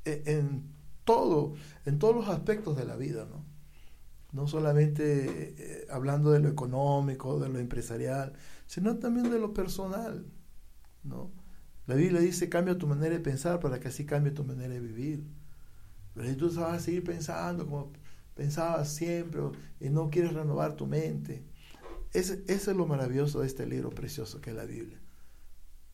[0.04, 0.64] E- en
[1.04, 1.54] todo,
[1.86, 3.44] en todos los aspectos de la vida, ¿no?
[4.32, 8.32] No solamente eh, hablando de lo económico, de lo empresarial,
[8.66, 10.26] sino también de lo personal,
[11.04, 11.32] ¿no?
[11.86, 14.80] La Biblia dice, cambia tu manera de pensar para que así cambie tu manera de
[14.80, 15.24] vivir.
[16.14, 17.92] Pero si tú vas a seguir pensando como
[18.34, 19.40] pensabas siempre
[19.80, 21.44] y no quieres renovar tu mente.
[22.12, 25.00] Ese es lo maravilloso de este libro precioso que es la Biblia.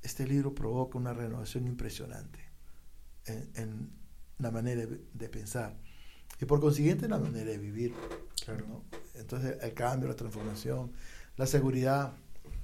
[0.03, 2.41] Este libro provoca una renovación impresionante
[3.27, 3.91] en, en
[4.39, 5.77] la manera de, pensar
[6.41, 7.95] y por consiguiente en la manera de vivir.
[8.45, 8.67] Claro.
[8.67, 8.85] ¿no?
[9.15, 10.93] Entonces el cambio, la transformación,
[11.37, 12.15] la seguridad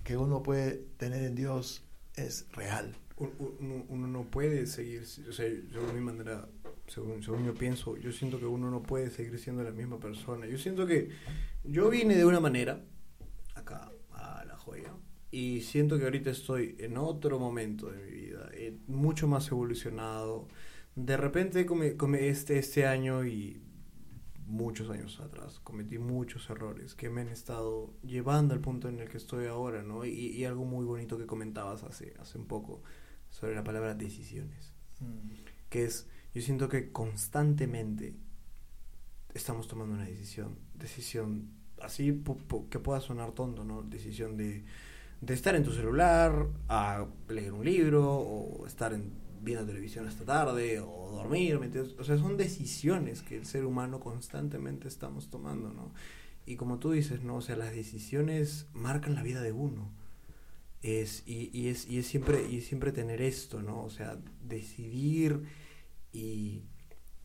[0.05, 1.83] que uno puede tener en Dios
[2.15, 2.95] es real.
[3.17, 6.49] Un- Uno, uno no puede seguir, o sea, según mi manera,
[6.89, 10.47] según, según yo pienso, yo siento que uno no puede seguir siendo la misma persona.
[10.47, 11.11] Yo siento que
[11.65, 12.85] yo vine de una manera,
[13.65, 14.95] acá, a La Joya,
[15.31, 20.49] y siento que ahorita estoy en otro momento de mi vida, eh, mucho más evolucionado.
[20.95, 23.61] De repente, come- come- este, este año y
[24.47, 29.09] muchos años atrás, cometí muchos errores que me han estado llevando al punto en el
[29.09, 30.05] que estoy ahora, ¿no?
[30.05, 32.83] Y, y algo muy bonito que comentabas hace, hace un poco
[33.31, 34.73] sobre la palabra decisiones,
[35.71, 38.15] que es, yo siento que constantemente
[39.35, 41.49] estamos tomando una decisión, decisión
[41.81, 42.23] así
[42.71, 43.83] que pueda sonar tonto, ¿no?
[43.83, 44.65] Decisión de,
[45.21, 49.13] de estar en tu celular, a leer un libro, o estar en,
[49.43, 51.95] viendo televisión hasta tarde, o dormir, ¿me entiendes?
[51.99, 55.93] O sea, son decisiones que el ser humano constantemente estamos tomando, ¿no?
[56.47, 57.37] Y como tú dices, ¿no?
[57.37, 59.91] O sea, las decisiones marcan la vida de uno.
[60.83, 63.83] Es, y, y es, y es siempre, y siempre tener esto, ¿no?
[63.83, 65.43] O sea, decidir
[66.13, 66.63] y,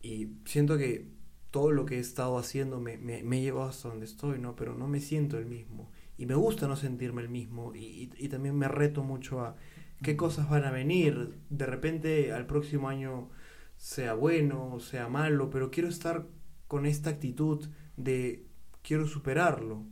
[0.01, 1.18] y siento que
[1.51, 4.55] todo lo que he estado haciendo me, me, me ha llevado hasta donde estoy, ¿no?
[4.55, 5.89] Pero no me siento el mismo.
[6.17, 7.73] Y me gusta no sentirme el mismo.
[7.75, 9.55] Y, y, también me reto mucho a
[10.03, 11.39] qué cosas van a venir.
[11.49, 13.29] De repente al próximo año
[13.77, 16.27] sea bueno, sea malo, pero quiero estar
[16.67, 18.45] con esta actitud de
[18.83, 19.85] quiero superarlo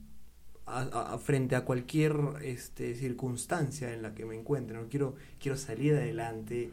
[1.23, 4.77] frente a cualquier este, circunstancia en la que me encuentre.
[4.77, 4.87] ¿no?
[4.89, 6.71] Quiero, quiero salir adelante.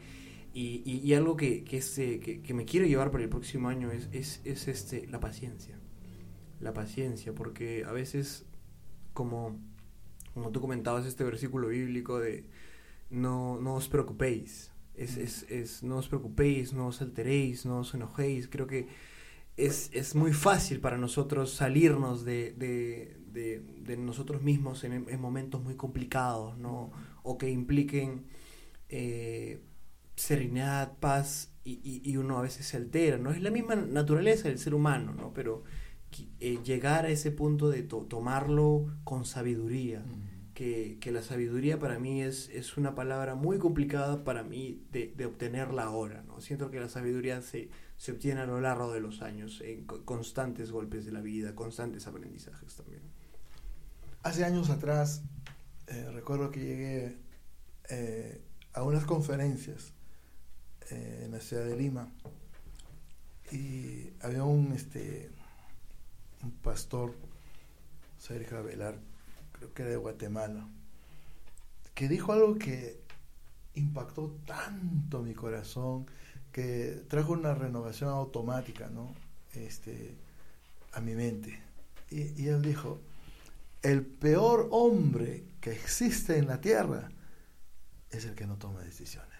[0.55, 3.29] Y, y- y algo que, que, es, eh, que, que me quiero llevar para el
[3.29, 5.77] próximo año es, es, es este, la paciencia.
[6.61, 8.45] La paciencia, porque a veces,
[9.13, 9.59] como,
[10.33, 12.45] como tú comentabas, este versículo bíblico de
[13.09, 14.71] no, no os preocupéis.
[14.95, 18.47] Es, es, es, no os preocupéis, no os alteréis, no os enojéis.
[18.49, 18.87] Creo que
[19.57, 25.21] es, es muy fácil para nosotros salirnos de, de, de, de nosotros mismos en, en,
[25.21, 26.91] momentos muy complicados, ¿no?
[27.23, 28.25] O que impliquen
[28.89, 29.61] eh,
[30.15, 33.31] serenidad, paz, y, y, y, uno a veces se altera, ¿no?
[33.31, 35.33] Es la misma naturaleza del ser humano, ¿no?
[35.33, 35.63] Pero
[36.39, 40.03] eh, llegar a ese punto de to tomarlo con sabiduría.
[40.53, 45.13] Que, que, la sabiduría para mí es, es una palabra muy complicada para mí de,
[45.17, 46.23] de obtenerla ahora.
[46.25, 46.39] ¿no?
[46.39, 50.71] Siento que la sabiduría se, se obtiene a lo largo de los años, en constantes
[50.71, 53.01] golpes de la vida, constantes aprendizajes también.
[54.23, 55.23] Hace años atrás,
[55.87, 57.17] eh, recuerdo que llegué
[57.89, 58.41] eh,
[58.73, 59.94] a unas conferencias
[60.91, 62.11] eh, en la ciudad de Lima
[63.51, 65.29] y había un, este,
[66.43, 67.15] un pastor,
[68.17, 68.97] Sergio Avelar,
[69.51, 70.67] creo que era de Guatemala,
[71.93, 73.01] que dijo algo que
[73.75, 76.07] impactó tanto mi corazón,
[76.51, 79.13] que trajo una renovación automática, ¿no?
[79.53, 80.15] Este,
[80.93, 81.61] a mi mente.
[82.09, 82.99] Y, y él dijo,
[83.81, 87.09] el peor hombre que existe en la tierra
[88.09, 89.34] es el que no toma decisiones.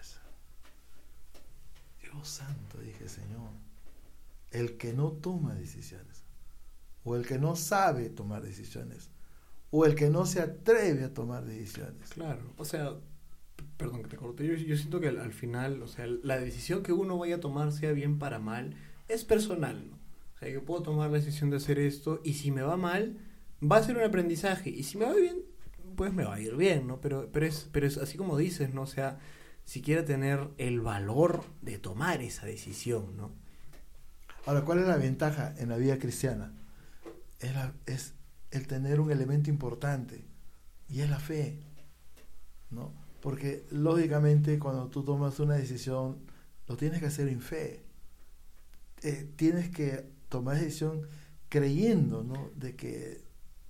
[2.16, 3.50] Dios santo, dije, Señor,
[4.50, 6.24] el que no toma decisiones,
[7.04, 9.10] o el que no sabe tomar decisiones,
[9.70, 12.10] o el que no se atreve a tomar decisiones.
[12.10, 12.94] Claro, o sea,
[13.76, 16.82] perdón que te corte, yo, yo siento que al, al, final, o sea, la decisión
[16.82, 18.74] que uno vaya a tomar, sea bien para mal,
[19.08, 19.96] es personal, ¿no?
[20.34, 23.18] O sea, yo puedo tomar la decisión de hacer esto y si me va mal,
[23.62, 25.42] va a ser un aprendizaje y si me va bien,
[25.96, 27.00] pues me va a ir bien, ¿no?
[27.00, 28.82] Pero, pero, es, pero es así como dices, ¿no?
[28.82, 29.18] O sea,
[29.66, 33.32] siquiera tener el valor de tomar esa decisión, ¿no?
[34.46, 36.54] Ahora, ¿cuál es la ventaja en la vida cristiana?
[37.40, 38.14] Es, la, es
[38.52, 40.24] el tener un elemento importante
[40.88, 41.58] y es la fe,
[42.70, 42.94] ¿no?
[43.20, 46.18] Porque lógicamente cuando tú tomas una decisión
[46.68, 47.82] lo tienes que hacer en fe.
[49.02, 51.02] Eh, tienes que tomar decisión
[51.48, 52.50] creyendo, ¿no?
[52.56, 53.22] De que,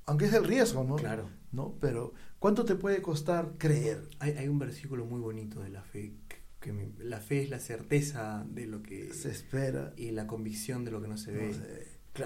[0.06, 0.96] aunque es el riesgo, ¿no?
[0.96, 1.28] Claro.
[1.52, 1.76] ¿No?
[1.80, 4.08] Pero, ¿cuánto te puede costar creer?
[4.18, 7.50] Hay, hay un versículo muy bonito de la fe, que, que me, la fe es
[7.50, 11.32] la certeza de lo que se espera y la convicción de lo que no se
[11.32, 11.54] no ve.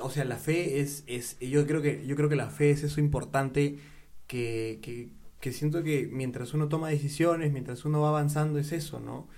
[0.03, 2.85] O sea, la fe es, es yo creo que yo creo que la fe es
[2.85, 3.79] eso importante
[4.29, 5.11] que, que,
[5.41, 9.29] que siento que mientras uno toma decisiones, mientras uno va avanzando es eso, ¿no?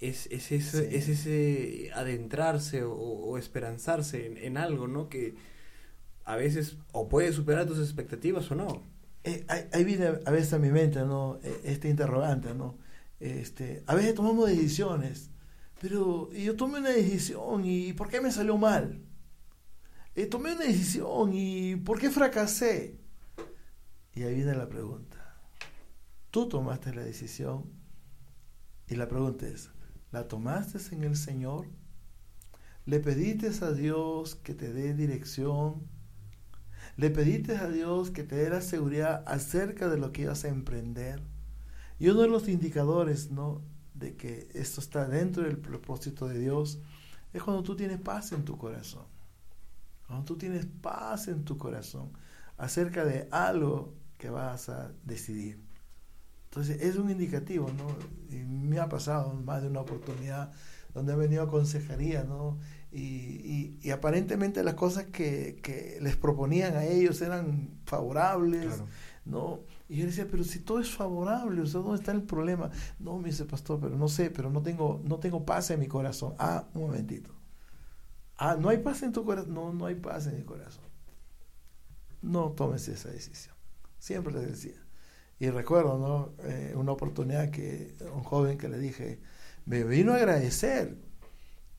[0.00, 0.96] Es, es, ese, Sí.
[0.96, 5.08] es ese adentrarse o, o esperanzarse en, en algo, ¿no?
[5.08, 5.36] Que
[6.24, 8.82] a veces o puede superar tus expectativas o no.
[9.24, 11.38] Eh, ahí, viene a veces a mi mente, ¿no?
[11.42, 12.78] Eh, Este interrogante, ¿no?
[13.20, 15.30] Este, a veces tomamos decisiones,
[15.80, 19.00] pero yo tomé una decisión y ¿por qué me salió mal?
[20.14, 22.98] Eh, tomé una decisión y ¿por qué fracasé?
[24.14, 25.18] Y ahí viene la pregunta.
[26.30, 27.64] Tú tomaste la decisión
[28.88, 29.70] y la pregunta es,
[30.12, 31.66] ¿la tomaste en el Señor?
[32.86, 35.88] ¿Le pediste a Dios que te dé dirección?
[36.96, 40.48] ¿Le pediste a Dios que te dé la seguridad acerca de lo que ibas a
[40.48, 41.20] emprender?
[41.98, 43.62] Y uno de los indicadores, ¿no?
[43.94, 46.78] De que esto está dentro del propósito de Dios
[47.32, 49.06] es cuando tú tienes paz en tu corazón.
[50.06, 52.12] Cuando tú tienes paz en tu corazón
[52.58, 55.60] acerca de algo que vas a decidir.
[56.44, 57.88] Entonces es un indicativo, ¿no?
[58.30, 60.52] Y me ha pasado más de una oportunidad
[60.94, 62.58] donde he venido a consejería, ¿no?
[62.94, 68.86] Y, y, y aparentemente las cosas que, que, les proponían a ellos eran favorables, Claro.
[69.24, 69.60] ¿no?
[69.88, 72.70] Y yo decía, pero si todo es favorable, o sea, ¿dónde está el problema?
[73.00, 75.88] No, me dice pastor, pero no sé, pero no tengo, no tengo paz en mi
[75.88, 76.34] corazón.
[76.38, 77.30] Ah, un momentito.
[78.36, 79.52] Ah, ¿no hay paz en tu corazón?
[79.52, 80.84] No, no hay paz en mi corazón.
[82.22, 83.56] No tomes esa decisión.
[83.98, 84.80] Siempre les decía.
[85.40, 86.32] Y recuerdo, ¿no?
[86.48, 89.20] Eh, una oportunidad que un joven que le dije,
[89.66, 90.96] me vino a agradecer,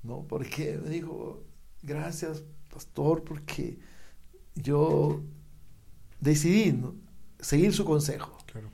[0.05, 0.27] ¿no?
[0.27, 1.43] Porque me dijo,
[1.83, 3.79] gracias, pastor, porque
[4.55, 5.23] yo
[6.19, 6.95] decidí ¿no?
[7.39, 8.71] seguir su consejo, Claro.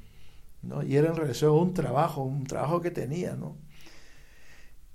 [0.62, 0.84] ¿no?
[0.84, 3.58] Y era en relación a un trabajo, un trabajo que tenía, ¿no?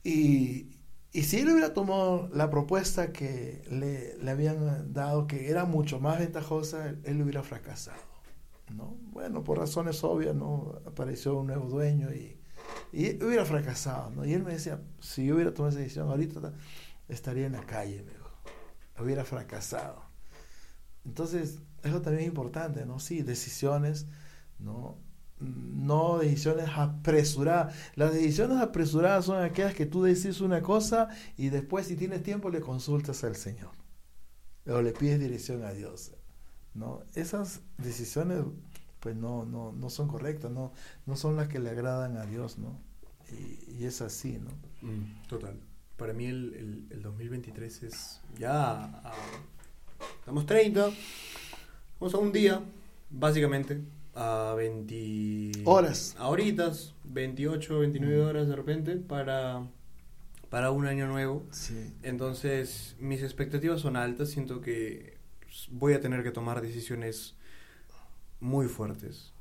[0.04, 0.78] Y,
[1.12, 6.00] y si él hubiera tomado la propuesta que le, le habían dado, que era mucho
[6.00, 8.02] más ventajosa, él, él hubiera fracasado,
[8.68, 8.96] ¿no?
[9.12, 10.80] Bueno, por razones obvias, ¿no?
[10.86, 12.35] Apareció un nuevo dueño y,
[12.92, 14.24] y hubiera fracasado, ¿no?
[14.24, 16.52] Y él me decía, si yo hubiera tomado esa decisión ahorita,
[17.08, 18.30] estaría en la calle, me dijo.
[18.98, 20.02] Hubiera fracasado.
[21.04, 22.98] Entonces, eso también es importante, ¿no?
[22.98, 24.06] Sí, decisiones,
[24.58, 24.98] ¿no?
[25.38, 27.74] No decisiones apresuradas.
[27.94, 32.48] Las decisiones apresuradas son aquellas que tú decís una cosa y después, si tienes tiempo,
[32.48, 33.72] le consultas al Señor.
[34.66, 36.12] O le pides dirección a Dios.
[36.76, 37.02] ¿no?
[37.14, 38.42] Esas decisiones,
[39.06, 40.72] pues no, no, no son correctas, no,
[41.06, 42.76] no son las que le agradan a Dios, ¿no?
[43.30, 44.50] Y, y es así, ¿no?
[44.82, 45.60] Mm, total.
[45.96, 48.72] Para mí el, el, el 2023 es ya...
[48.82, 49.14] a-
[50.18, 50.90] estamos 30.
[52.00, 52.60] O sea, un día,
[53.10, 53.80] básicamente,
[54.16, 55.52] a 20...
[55.66, 56.16] Horas.
[56.18, 59.68] A horitas, 28, 29 horas de repente, para,
[60.50, 61.46] para un año nuevo.
[61.52, 61.94] Sí.
[62.02, 64.30] Entonces, mis expectativas son altas.
[64.30, 65.16] Siento que
[65.70, 67.35] voy a tener que tomar decisiones
[68.40, 69.32] muy fuertes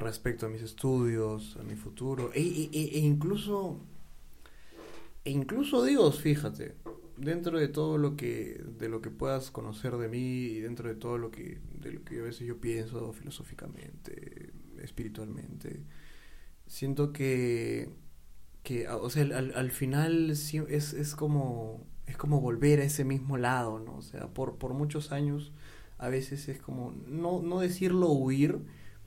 [0.00, 2.32] respecto a mis estudios, a mi futuro.
[2.34, 3.80] E, e, e, e incluso,
[5.24, 6.74] incluso Dios, fíjate,
[7.16, 10.94] dentro de todo lo que, de lo que puedas conocer de mí y dentro de
[10.94, 14.52] todo lo que, de lo que a veces yo pienso filosóficamente,
[14.82, 15.82] espiritualmente,
[16.66, 17.90] siento que,
[18.62, 23.36] que o sea, al, al final es, es como es como volver a ese mismo
[23.36, 23.96] lado, ¿no?
[23.96, 25.52] O sea, por, por muchos años
[25.98, 28.60] a veces es como, no, no decirlo huir,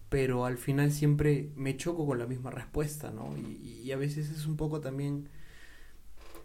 [0.09, 3.35] pero al final siempre me choco con la misma respuesta, ¿no?
[3.38, 5.30] Y, y a veces es un poco también,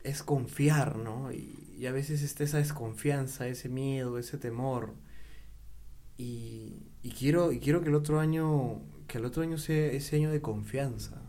[0.05, 1.32] es confiar, ¿no?
[1.32, 4.94] Y, y, a veces está esa desconfianza, ese miedo, ese temor.
[6.16, 10.16] Y, y, quiero, y quiero que el otro año, que el otro año sea ese
[10.16, 11.23] año de confianza,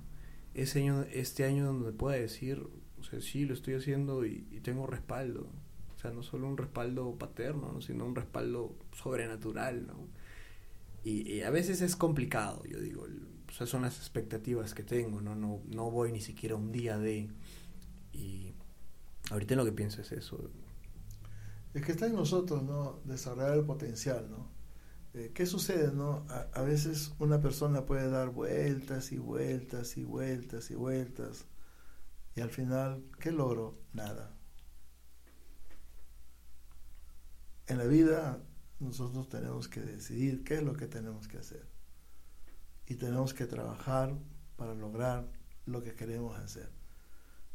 [0.53, 2.68] ese año, este año donde pueda decir,
[2.99, 5.49] o sea, sí, lo estoy haciendo y, tengo respaldo.
[5.98, 10.07] O sea, no solo un respaldo paterno, sino un respaldo sobrenatural, ¿no?
[11.03, 13.07] Y, a veces es complicado, yo digo.
[13.49, 15.36] O sea, son las expectativas que tengo, ¿no?
[15.36, 17.30] No, no voy ni siquiera un día de...
[18.11, 18.53] Y
[19.32, 20.49] ahorita lo que pienso es eso.
[21.74, 22.99] Es que está en nosotros, ¿no?
[23.06, 24.49] Desarrollar el potencial, ¿no?
[25.14, 26.26] Eh, ¿Qué sucede, no?
[26.30, 31.45] A, a, veces una persona puede dar vueltas y vueltas y vueltas y vueltas
[32.38, 33.80] y al final, ¿qué logro?
[33.94, 34.37] Nada.
[37.68, 38.41] En la vida
[38.80, 41.68] nosotros tenemos que decidir qué es lo que tenemos que hacer.
[42.85, 44.18] Y tenemos que trabajar
[44.56, 45.30] para lograr
[45.65, 46.72] lo que queremos hacer.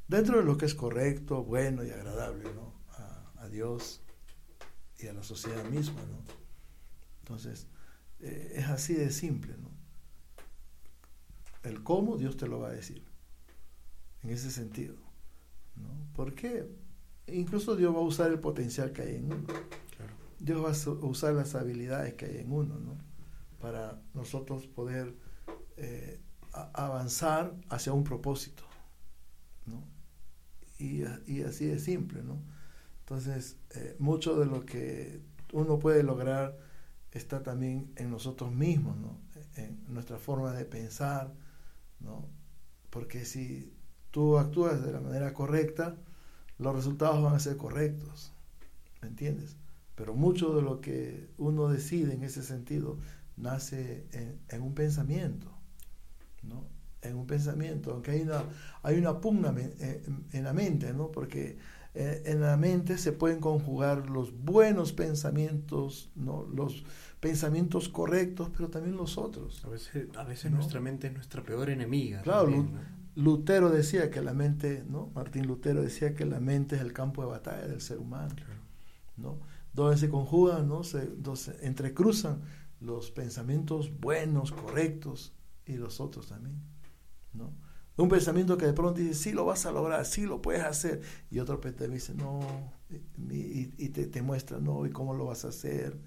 [0.08, 2.80] Dentro de lo que es correcto, bueno y agradable, ¿no?
[3.36, 4.00] A, Dios
[4.98, 6.22] y a la sociedad misma, ¿no?
[7.20, 7.66] Entonces,
[8.20, 9.68] eh, es así de simple, ¿no?
[11.64, 13.04] El cómo Dios te lo va a decir
[14.22, 14.94] en ese sentido.
[15.76, 15.88] ¿no?
[16.14, 16.68] Porque
[17.26, 19.46] incluso Dios va a usar el potencial que hay en uno.
[20.42, 22.96] Dios va a usar las habilidades que hay en uno, ¿no?
[23.60, 25.14] Para nosotros poder
[25.76, 26.20] eh,
[26.52, 28.64] avanzar hacia un propósito,
[29.66, 29.84] ¿no?
[30.78, 31.04] Y,
[31.44, 32.42] así de simple, ¿no?
[33.00, 35.20] Entonces, eh, mucho de lo que
[35.52, 36.58] uno puede lograr
[37.12, 39.20] está también en nosotros mismos, ¿no?
[39.54, 41.32] En nuestra forma de pensar,
[42.00, 42.26] ¿no?
[42.90, 43.72] Porque si
[44.10, 45.96] tú actúas de la manera correcta,
[46.58, 48.32] los resultados van a ser correctos.
[49.02, 49.56] ¿Me entiendes?
[50.02, 52.98] Pero mucho de lo que uno decide en ese sentido
[53.36, 54.08] nace
[54.48, 55.46] en, un pensamiento,
[56.42, 56.66] ¿no?
[57.02, 58.42] En un pensamiento, aunque hay una,
[58.82, 59.54] hay una pugna
[60.32, 61.12] en, la mente, ¿no?
[61.12, 61.56] Porque
[61.94, 66.48] eh, en la mente se pueden conjugar los buenos pensamientos, ¿no?
[66.52, 66.84] Los
[67.20, 69.64] pensamientos correctos, pero también los otros.
[69.64, 72.22] A veces, a veces nuestra mente es nuestra peor enemiga.
[72.22, 72.66] Claro,
[73.14, 75.12] Lutero decía que la mente, ¿no?
[75.14, 78.34] Martín Lutero decía que la mente es el campo de batalla del ser humano,
[79.16, 79.51] ¿no?
[79.72, 80.84] Donde se conjugan, ¿no?
[80.84, 82.42] Se, se entrecruzan
[82.80, 85.32] los pensamientos buenos, correctos
[85.64, 86.60] y los otros también,
[87.32, 87.54] ¿no?
[87.96, 91.02] Un pensamiento que de pronto dice, sí lo vas a lograr, sí lo puedes hacer,
[91.30, 92.40] y otro te dice, no,
[93.30, 95.98] y, te, te, muestra, no, y cómo lo vas a hacer,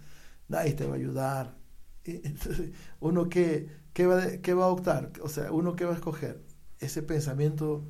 [0.47, 1.55] nadie te va a ayudar.
[2.03, 5.95] entonces, uno que, ¿qué va, qué va a optar, o sea, uno que va a
[5.95, 6.43] escoger,
[6.79, 7.87] ese pensamiento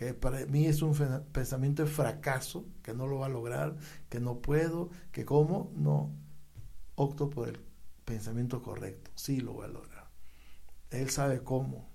[0.00, 0.94] que para mí es un
[1.30, 3.76] pensamiento de fracaso, que no lo va a lograr,
[4.08, 6.10] que no puedo, que cómo, no,
[6.94, 7.60] opto por el
[8.06, 10.08] pensamiento correcto, sí lo voy a lograr.
[10.88, 11.90] Él sabe cómo,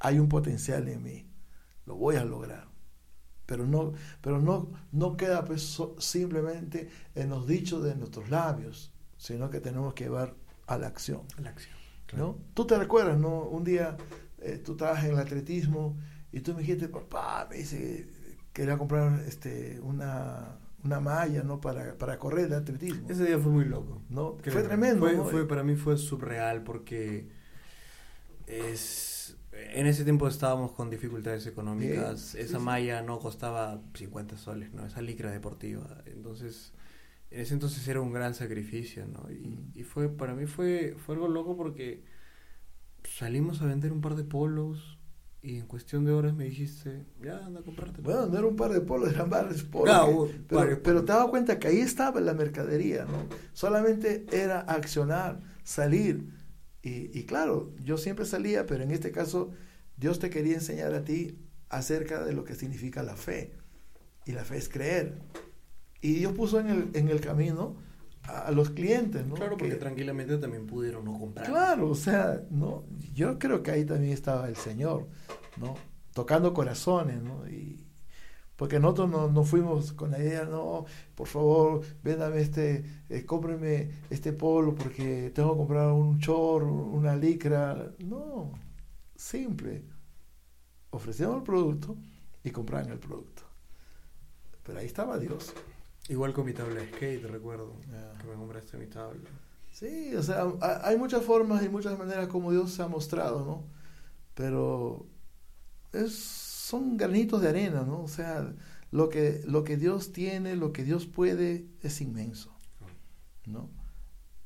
[0.00, 1.30] hay un potencial en mí,
[1.84, 2.68] lo voy a lograr.
[3.44, 3.92] Pero no,
[4.22, 9.92] pero no, no queda pues simplemente en los dichos de nuestros labios, sino que tenemos
[9.92, 10.34] que llevar
[10.66, 11.20] a la acción.
[11.36, 11.76] la acción.
[12.16, 12.38] ¿no?
[12.54, 13.42] Tú te recuerdas, ¿no?
[13.42, 13.98] Un día
[14.38, 15.98] eh, tú estabas en el atletismo
[16.32, 18.06] y tú me dijiste, papá, me dice,
[18.52, 21.60] quería comprar este, una, una malla, ¿no?
[21.60, 23.08] Para, para correr el atletismo.
[23.08, 24.02] Ese día fue muy loco.
[24.08, 24.36] ¿no?
[24.42, 25.24] Fue tremendo.
[25.24, 27.28] Fue, para mí fue surreal porque
[28.46, 32.34] es, en ese tiempo estábamos con dificultades económicas.
[32.34, 34.86] Esa malla no costaba 50 soles, ¿no?
[34.86, 36.02] Esa licra deportiva.
[36.06, 36.72] Entonces,
[37.30, 39.30] en ese entonces era un gran sacrificio, ¿no?
[39.30, 42.04] Y, y fue, para mí fue, fue algo loco porque
[43.04, 44.95] salimos a vender un par de polos
[45.46, 48.02] y en cuestión de horas me dijiste, ya anda a comprarte.
[48.02, 50.30] Bueno, no era un par de polos, eran varios polos.
[50.48, 53.26] pero, pero, te das cuenta que ahí estaba la mercadería, ¿no?
[53.52, 56.32] Solamente era accionar, salir.
[56.82, 59.52] Y, y claro, yo siempre salía, pero en este caso
[59.96, 63.52] Dios te quería enseñar a ti acerca de lo que significa la fe.
[64.24, 65.14] Y la fe es creer.
[66.00, 67.76] Y Dios puso en el, en el camino
[68.24, 69.36] a los clientes, ¿no?
[69.36, 71.46] Claro, porque Que- tranquilamente también pudieron no comprar.
[71.46, 75.06] Claro, o sea, no, yo creo que ahí también estaba el Señor,
[75.56, 75.74] ¿no?
[76.14, 77.46] Tocando corazones, ¿no?
[77.48, 77.84] Y
[78.56, 83.90] porque nosotros no, no fuimos con la idea, no, por favor, véndame este, eh, cómpreme
[84.10, 87.92] este polo porque tengo que comprar un chor, una licra.
[88.00, 88.52] No,
[89.16, 89.84] simple.
[90.90, 91.96] Ofrecíamos el producto
[92.42, 93.42] y compraban el producto.
[94.64, 95.52] Pero ahí estaba Dios.
[96.08, 97.72] Igual con mi tabla de skate, recuerdo.
[98.20, 99.28] Que me compraste mi tabla.
[99.72, 103.44] Sí, o sea, ha- hay muchas formas y muchas maneras como Dios se ha mostrado,
[103.44, 103.64] ¿no?
[104.34, 105.06] Pero
[105.92, 108.02] es, son granitos de arena, ¿no?
[108.02, 108.52] O sea,
[108.90, 112.54] lo que, lo que Dios tiene, lo que Dios puede, es inmenso,
[113.46, 113.70] ¿no?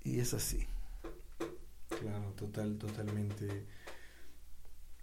[0.02, 0.66] Y es así.
[2.00, 3.66] Claro, total, totalmente.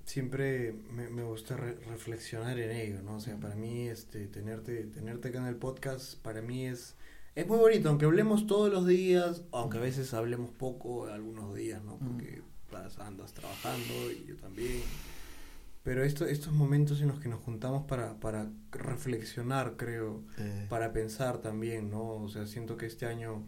[0.06, 3.16] Siempre me, me gusta re- reflexionar en ello, ¿no?
[3.18, 6.96] O sea, para mí, este, tenerte, tenerte acá en el podcast, para mí es,
[7.36, 11.84] es muy bonito, aunque hablemos todos los días, aunque a veces hablemos poco algunos días,
[11.84, 12.00] ¿no?
[12.00, 12.42] Porque
[12.72, 14.82] vas- andas trabajando y yo también.
[15.88, 20.92] Pero esto, estos momentos en los que nos juntamos para, para reflexionar, creo, Eh, para
[20.92, 22.04] pensar también, ¿no?
[22.26, 23.46] O sea, siento que este año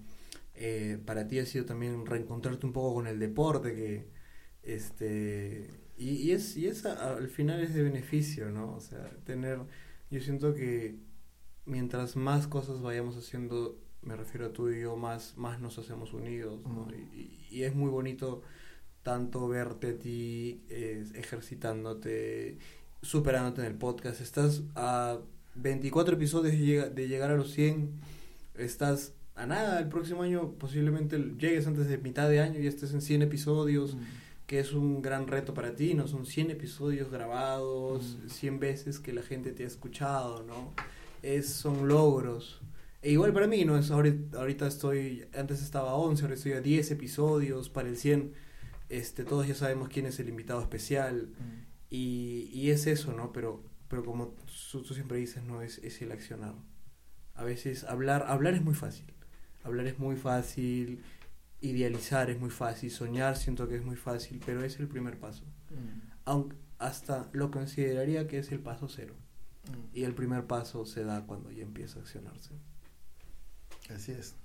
[0.55, 4.07] eh, para ti ha sido también reencontrarte un poco con el deporte, que
[4.63, 8.73] este y, y es y es a- al final es de beneficio, ¿no?
[8.75, 9.59] O sea, tener
[10.09, 10.95] yo siento que
[11.65, 16.13] mientras más cosas vayamos haciendo, me refiero a tú y yo, más más nos hacemos
[16.13, 16.83] unidos, ¿no?
[16.83, 16.91] Ujú.
[17.13, 17.19] Y,
[17.51, 18.43] y- y es muy bonito
[19.03, 22.57] tanto verte a ti eh, ejercitándote,
[23.01, 24.21] superándote en el podcast.
[24.21, 25.19] Estás a
[25.55, 27.89] 24 episodios de llega- de llegar a los 100.
[28.55, 29.79] Estás a nada.
[29.79, 33.95] El próximo año posiblemente llegues antes de mitad de año y estés en 100 episodios,
[34.47, 36.07] que es un gran reto para ti, ¿no?
[36.07, 38.29] Son 100 episodios grabados, Mm.
[38.29, 40.73] 100 veces que la gente te ha escuchado, ¿no?
[41.21, 42.61] Es, son logros.
[43.01, 43.77] E igual para mí, ¿no?
[43.77, 47.95] Es ahorita, ahorita estoy, antes estaba a 11, ahora estoy a 10 episodios, para el
[47.95, 48.33] 100,
[48.89, 51.29] este, todos ya sabemos quién es el invitado especial,
[51.89, 53.31] y, y es eso, ¿no?
[53.31, 54.35] Pero, pero como
[54.71, 56.55] tú, tú siempre dices, no, es, es el accionar.
[57.35, 59.05] A veces hablar, hablar es muy fácil.
[59.63, 61.03] Hablar es muy fácil,
[61.61, 65.43] idealizar es muy fácil, soñar siento que es muy fácil, pero es el primer paso.
[66.25, 69.13] Aunque hasta lo consideraría que es el paso cero.
[69.93, 72.53] Y el primer paso se da cuando ya empieza a accionarse.
[73.93, 74.35] Así es.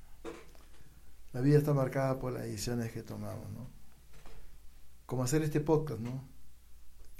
[1.32, 3.68] La vida está marcada por las decisiones que tomamos, ¿no?
[5.14, 6.24] Como hacer este podcast, ¿no?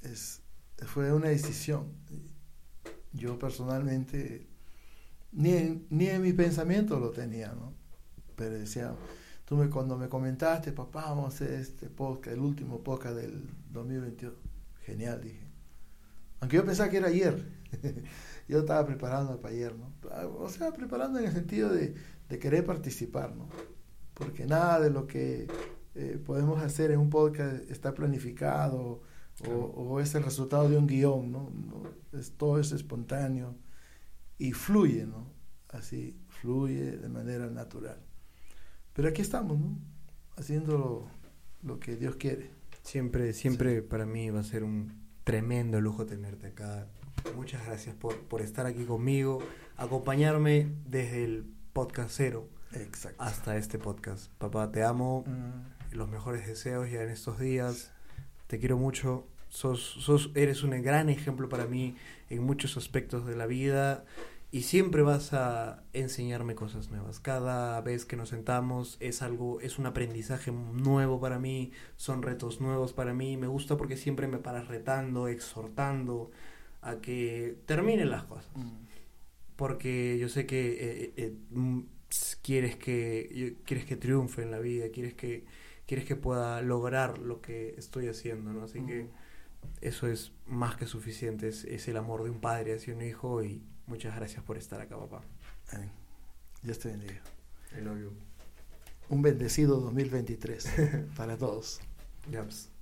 [0.03, 0.43] Es,
[0.79, 1.93] fue una decisión.
[3.13, 4.49] Yo personalmente,
[5.31, 7.73] ni ni en mi pensamiento lo tenía, ¿no?
[8.35, 8.97] Pero decía,
[9.45, 13.49] tú me, cuando me comentaste, papá, vamos a hacer este podcast, el último podcast del
[13.71, 14.35] 2022.
[14.81, 15.47] Genial, dije.
[16.41, 17.47] Aunque yo pensaba que era ayer.
[18.49, 19.93] yo estaba preparando para ayer, ¿no?
[20.41, 21.95] O sea, preparando en el sentido de
[22.41, 23.49] querer participar, ¿no?
[24.15, 25.47] Porque nada de lo que
[25.95, 29.03] eh, podemos hacer en un podcast está planificado o,
[29.43, 29.59] Claro.
[29.65, 31.51] o es el resultado de un guion, ¿no?
[31.51, 31.83] No,
[32.19, 33.57] es, todo es espontáneo
[34.39, 35.27] y fluye, ¿no?
[35.71, 37.99] Así, fluye de manera natural.
[38.93, 39.77] Pero aquí estamos, ¿no?
[40.37, 41.09] Haciendo
[41.63, 42.51] lo, que Dios quiere.
[42.83, 44.93] Siempre, siempre para mí va a ser un
[45.25, 46.87] tremendo lujo tenerte acá.
[47.35, 49.41] Muchas gracias por, por estar aquí conmigo,
[49.77, 53.21] acompañarme desde el podcast cero Exacto.
[53.23, 54.31] hasta este podcast.
[54.39, 57.93] Papá, te amo, Mm, los mejores deseos ya en estos días.
[58.47, 59.27] Te quiero mucho.
[59.49, 61.95] Sos, sos, eres un gran ejemplo para mí
[62.31, 64.05] en muchos aspectos de la vida
[64.51, 67.21] y siempre vas a enseñarme cosas nuevas.
[67.21, 72.61] Cada vez que nos sentamos es algo, es un aprendizaje nuevo para mí, son retos
[72.61, 73.37] nuevos para mí.
[73.37, 76.31] Me gusta porque siempre me paras retando, exhortando
[76.83, 78.85] a que terminen las cosas mm,
[79.57, 81.81] porque yo sé que eh, eh, mm,
[82.11, 85.45] s- quieres que quieres que triunfe en la vida quieres que
[85.87, 89.09] quieres que pueda lograr lo que estoy haciendo no así que
[89.81, 93.43] eso es más que suficiente es, es el amor de un padre hacia un hijo
[93.43, 95.23] y muchas gracias por estar acá papá
[95.73, 95.91] amén.
[96.65, 97.21] Dios te bendiga.
[97.77, 98.13] I love you
[99.11, 100.67] Un bendecido 2023
[101.15, 101.81] para todos.
[102.31, 102.71] Yaps.